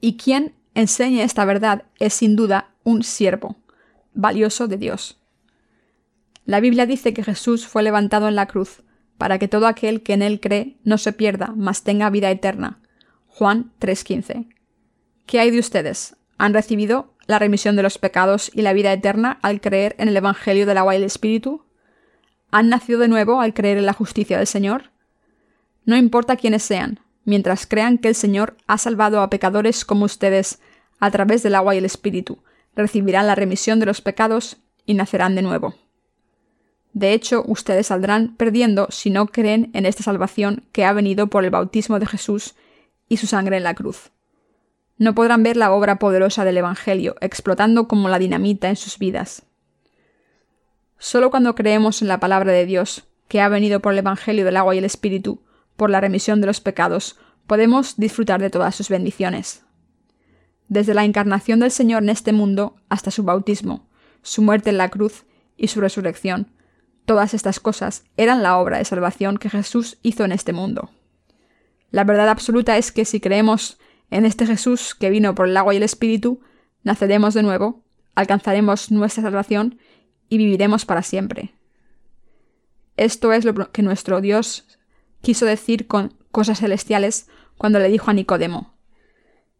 ¿Y 0.00 0.16
quién 0.16 0.54
enseñe 0.76 1.22
esta 1.22 1.44
verdad 1.46 1.84
es 1.98 2.12
sin 2.12 2.36
duda 2.36 2.68
un 2.84 3.02
siervo, 3.02 3.56
valioso 4.12 4.68
de 4.68 4.76
Dios. 4.76 5.18
La 6.44 6.60
Biblia 6.60 6.86
dice 6.86 7.14
que 7.14 7.24
Jesús 7.24 7.66
fue 7.66 7.82
levantado 7.82 8.28
en 8.28 8.36
la 8.36 8.46
cruz 8.46 8.82
para 9.18 9.38
que 9.38 9.48
todo 9.48 9.66
aquel 9.66 10.02
que 10.02 10.12
en 10.12 10.22
él 10.22 10.40
cree 10.40 10.76
no 10.84 10.98
se 10.98 11.12
pierda, 11.12 11.52
mas 11.56 11.82
tenga 11.82 12.10
vida 12.10 12.30
eterna. 12.30 12.80
Juan 13.26 13.72
3:15. 13.78 14.48
¿Qué 15.26 15.40
hay 15.40 15.50
de 15.50 15.58
ustedes? 15.58 16.16
¿Han 16.38 16.54
recibido 16.54 17.14
la 17.26 17.38
remisión 17.38 17.76
de 17.76 17.82
los 17.82 17.98
pecados 17.98 18.50
y 18.54 18.62
la 18.62 18.72
vida 18.72 18.92
eterna 18.92 19.38
al 19.42 19.60
creer 19.60 19.96
en 19.98 20.08
el 20.08 20.16
Evangelio 20.16 20.66
del 20.66 20.78
agua 20.78 20.94
y 20.94 20.98
el 20.98 21.04
Espíritu? 21.04 21.64
¿Han 22.50 22.68
nacido 22.68 23.00
de 23.00 23.08
nuevo 23.08 23.40
al 23.40 23.54
creer 23.54 23.78
en 23.78 23.86
la 23.86 23.92
justicia 23.92 24.38
del 24.38 24.46
Señor? 24.46 24.90
No 25.84 25.96
importa 25.96 26.36
quiénes 26.36 26.62
sean, 26.62 27.00
mientras 27.24 27.66
crean 27.66 27.98
que 27.98 28.08
el 28.08 28.14
Señor 28.14 28.56
ha 28.66 28.78
salvado 28.78 29.20
a 29.20 29.30
pecadores 29.30 29.84
como 29.84 30.04
ustedes 30.04 30.60
a 30.98 31.10
través 31.10 31.42
del 31.42 31.54
agua 31.54 31.74
y 31.74 31.78
el 31.78 31.84
Espíritu, 31.84 32.42
recibirán 32.74 33.26
la 33.26 33.34
remisión 33.34 33.80
de 33.80 33.86
los 33.86 34.00
pecados 34.00 34.58
y 34.84 34.94
nacerán 34.94 35.34
de 35.34 35.42
nuevo. 35.42 35.74
De 36.96 37.12
hecho, 37.12 37.44
ustedes 37.46 37.88
saldrán 37.88 38.36
perdiendo 38.38 38.86
si 38.88 39.10
no 39.10 39.26
creen 39.26 39.70
en 39.74 39.84
esta 39.84 40.02
salvación 40.02 40.64
que 40.72 40.86
ha 40.86 40.94
venido 40.94 41.26
por 41.26 41.44
el 41.44 41.50
bautismo 41.50 41.98
de 41.98 42.06
Jesús 42.06 42.54
y 43.06 43.18
su 43.18 43.26
sangre 43.26 43.58
en 43.58 43.64
la 43.64 43.74
cruz. 43.74 44.12
No 44.96 45.14
podrán 45.14 45.42
ver 45.42 45.58
la 45.58 45.72
obra 45.72 45.98
poderosa 45.98 46.46
del 46.46 46.56
Evangelio 46.56 47.16
explotando 47.20 47.86
como 47.86 48.08
la 48.08 48.18
dinamita 48.18 48.70
en 48.70 48.76
sus 48.76 48.98
vidas. 48.98 49.42
Solo 50.96 51.30
cuando 51.30 51.54
creemos 51.54 52.00
en 52.00 52.08
la 52.08 52.18
palabra 52.18 52.52
de 52.52 52.64
Dios, 52.64 53.04
que 53.28 53.42
ha 53.42 53.50
venido 53.50 53.80
por 53.80 53.92
el 53.92 53.98
Evangelio 53.98 54.46
del 54.46 54.56
agua 54.56 54.74
y 54.74 54.78
el 54.78 54.86
Espíritu, 54.86 55.42
por 55.76 55.90
la 55.90 56.00
remisión 56.00 56.40
de 56.40 56.46
los 56.46 56.62
pecados, 56.62 57.18
podemos 57.46 57.98
disfrutar 57.98 58.40
de 58.40 58.48
todas 58.48 58.74
sus 58.74 58.88
bendiciones. 58.88 59.66
Desde 60.68 60.94
la 60.94 61.04
encarnación 61.04 61.60
del 61.60 61.72
Señor 61.72 62.04
en 62.04 62.08
este 62.08 62.32
mundo 62.32 62.76
hasta 62.88 63.10
su 63.10 63.22
bautismo, 63.22 63.86
su 64.22 64.40
muerte 64.40 64.70
en 64.70 64.78
la 64.78 64.88
cruz 64.88 65.26
y 65.58 65.68
su 65.68 65.82
resurrección, 65.82 66.55
todas 67.06 67.32
estas 67.32 67.60
cosas 67.60 68.04
eran 68.16 68.42
la 68.42 68.58
obra 68.58 68.78
de 68.78 68.84
salvación 68.84 69.38
que 69.38 69.48
Jesús 69.48 69.96
hizo 70.02 70.24
en 70.24 70.32
este 70.32 70.52
mundo. 70.52 70.90
La 71.90 72.04
verdad 72.04 72.28
absoluta 72.28 72.76
es 72.76 72.92
que 72.92 73.04
si 73.04 73.20
creemos 73.20 73.78
en 74.10 74.26
este 74.26 74.46
Jesús 74.46 74.94
que 74.94 75.08
vino 75.08 75.34
por 75.34 75.48
el 75.48 75.56
agua 75.56 75.72
y 75.72 75.78
el 75.78 75.82
Espíritu, 75.82 76.40
naceremos 76.82 77.32
de 77.32 77.42
nuevo, 77.42 77.82
alcanzaremos 78.14 78.90
nuestra 78.90 79.22
salvación 79.22 79.78
y 80.28 80.38
viviremos 80.38 80.84
para 80.84 81.02
siempre. 81.02 81.54
Esto 82.96 83.32
es 83.32 83.44
lo 83.44 83.54
que 83.72 83.82
nuestro 83.82 84.20
Dios 84.20 84.78
quiso 85.22 85.46
decir 85.46 85.86
con 85.86 86.14
cosas 86.32 86.60
celestiales 86.60 87.28
cuando 87.56 87.78
le 87.78 87.88
dijo 87.88 88.10
a 88.10 88.14
Nicodemo, 88.14 88.74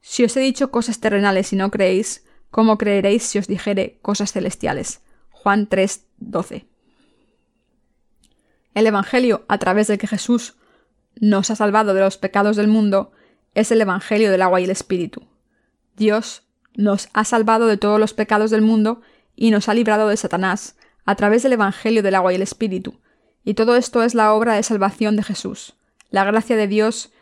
Si 0.00 0.24
os 0.24 0.36
he 0.36 0.40
dicho 0.40 0.70
cosas 0.70 1.00
terrenales 1.00 1.52
y 1.52 1.56
no 1.56 1.70
creéis, 1.70 2.24
¿cómo 2.50 2.78
creeréis 2.78 3.22
si 3.22 3.38
os 3.38 3.46
dijere 3.46 3.98
cosas 4.02 4.32
celestiales? 4.32 5.00
Juan 5.30 5.68
3, 5.68 6.06
12. 6.18 6.66
El 8.76 8.86
Evangelio, 8.86 9.46
a 9.48 9.56
través 9.56 9.86
del 9.86 9.96
que 9.96 10.06
Jesús 10.06 10.52
nos 11.18 11.50
ha 11.50 11.56
salvado 11.56 11.94
de 11.94 12.02
los 12.02 12.18
pecados 12.18 12.56
del 12.56 12.68
mundo, 12.68 13.10
es 13.54 13.72
el 13.72 13.80
Evangelio 13.80 14.30
del 14.30 14.42
agua 14.42 14.60
y 14.60 14.64
el 14.64 14.70
Espíritu. 14.70 15.22
Dios 15.96 16.42
nos 16.74 17.08
ha 17.14 17.24
salvado 17.24 17.68
de 17.68 17.78
todos 17.78 17.98
los 17.98 18.12
pecados 18.12 18.50
del 18.50 18.60
mundo 18.60 19.00
y 19.34 19.50
nos 19.50 19.70
ha 19.70 19.74
librado 19.74 20.08
de 20.08 20.18
Satanás, 20.18 20.76
a 21.06 21.14
través 21.14 21.42
del 21.42 21.54
Evangelio 21.54 22.02
del 22.02 22.16
agua 22.16 22.34
y 22.34 22.36
el 22.36 22.42
Espíritu, 22.42 23.00
y 23.44 23.54
todo 23.54 23.76
esto 23.76 24.02
es 24.02 24.14
la 24.14 24.34
obra 24.34 24.52
de 24.52 24.62
salvación 24.62 25.16
de 25.16 25.22
Jesús, 25.22 25.74
la 26.10 26.24
gracia 26.24 26.56
de 26.56 26.68
Dios 26.68 27.12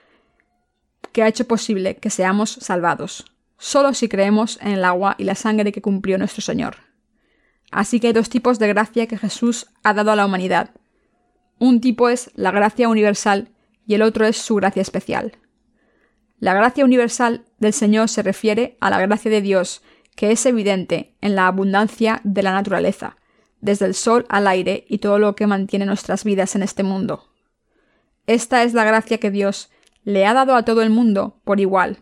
que 1.12 1.22
ha 1.22 1.28
hecho 1.28 1.46
posible 1.46 1.98
que 1.98 2.10
seamos 2.10 2.50
salvados, 2.50 3.26
solo 3.58 3.94
si 3.94 4.08
creemos 4.08 4.58
en 4.60 4.72
el 4.72 4.84
agua 4.84 5.14
y 5.18 5.22
la 5.22 5.36
sangre 5.36 5.70
que 5.70 5.82
cumplió 5.82 6.18
nuestro 6.18 6.42
Señor. 6.42 6.78
Así 7.70 8.00
que 8.00 8.08
hay 8.08 8.12
dos 8.12 8.28
tipos 8.28 8.58
de 8.58 8.66
gracia 8.66 9.06
que 9.06 9.18
Jesús 9.18 9.68
ha 9.84 9.94
dado 9.94 10.10
a 10.10 10.16
la 10.16 10.26
humanidad. 10.26 10.70
Un 11.58 11.80
tipo 11.80 12.08
es 12.08 12.30
la 12.34 12.50
gracia 12.50 12.88
universal 12.88 13.48
y 13.86 13.94
el 13.94 14.02
otro 14.02 14.26
es 14.26 14.36
su 14.36 14.56
gracia 14.56 14.82
especial. 14.82 15.38
La 16.38 16.54
gracia 16.54 16.84
universal 16.84 17.44
del 17.58 17.72
Señor 17.72 18.08
se 18.08 18.22
refiere 18.22 18.76
a 18.80 18.90
la 18.90 19.00
gracia 19.00 19.30
de 19.30 19.40
Dios, 19.40 19.82
que 20.16 20.30
es 20.30 20.44
evidente 20.46 21.14
en 21.20 21.34
la 21.34 21.46
abundancia 21.46 22.20
de 22.24 22.42
la 22.42 22.52
naturaleza, 22.52 23.16
desde 23.60 23.86
el 23.86 23.94
sol 23.94 24.26
al 24.28 24.46
aire 24.46 24.84
y 24.88 24.98
todo 24.98 25.18
lo 25.18 25.34
que 25.36 25.46
mantiene 25.46 25.86
nuestras 25.86 26.24
vidas 26.24 26.54
en 26.54 26.62
este 26.62 26.82
mundo. 26.82 27.30
Esta 28.26 28.62
es 28.62 28.74
la 28.74 28.84
gracia 28.84 29.18
que 29.18 29.30
Dios 29.30 29.70
le 30.04 30.26
ha 30.26 30.34
dado 30.34 30.54
a 30.54 30.64
todo 30.64 30.82
el 30.82 30.90
mundo 30.90 31.40
por 31.44 31.60
igual, 31.60 31.98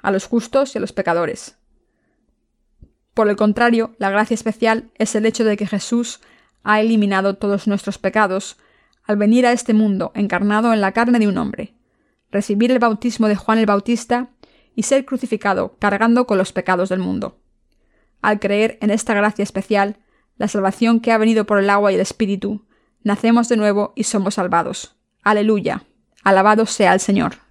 a 0.00 0.10
los 0.10 0.26
justos 0.26 0.74
y 0.74 0.78
a 0.78 0.80
los 0.80 0.92
pecadores. 0.92 1.56
Por 3.14 3.28
el 3.28 3.36
contrario, 3.36 3.94
la 3.98 4.10
gracia 4.10 4.34
especial 4.34 4.90
es 4.96 5.14
el 5.14 5.26
hecho 5.26 5.44
de 5.44 5.56
que 5.56 5.66
Jesús 5.66 6.20
ha 6.62 6.80
eliminado 6.80 7.34
todos 7.34 7.66
nuestros 7.66 7.98
pecados 7.98 8.56
al 9.04 9.16
venir 9.16 9.46
a 9.46 9.52
este 9.52 9.74
mundo 9.74 10.12
encarnado 10.14 10.72
en 10.72 10.80
la 10.80 10.92
carne 10.92 11.18
de 11.18 11.28
un 11.28 11.38
hombre, 11.38 11.74
recibir 12.30 12.70
el 12.70 12.78
bautismo 12.78 13.28
de 13.28 13.36
Juan 13.36 13.58
el 13.58 13.66
Bautista 13.66 14.30
y 14.74 14.84
ser 14.84 15.04
crucificado 15.04 15.76
cargando 15.78 16.26
con 16.26 16.38
los 16.38 16.52
pecados 16.52 16.88
del 16.88 16.98
mundo. 16.98 17.38
Al 18.22 18.40
creer 18.40 18.78
en 18.80 18.90
esta 18.90 19.14
gracia 19.14 19.42
especial, 19.42 19.98
la 20.36 20.48
salvación 20.48 21.00
que 21.00 21.12
ha 21.12 21.18
venido 21.18 21.44
por 21.44 21.58
el 21.58 21.68
agua 21.70 21.92
y 21.92 21.96
el 21.96 22.00
Espíritu, 22.00 22.64
nacemos 23.02 23.48
de 23.48 23.56
nuevo 23.56 23.92
y 23.96 24.04
somos 24.04 24.34
salvados. 24.34 24.96
Aleluya. 25.22 25.84
Alabado 26.24 26.66
sea 26.66 26.94
el 26.94 27.00
Señor. 27.00 27.41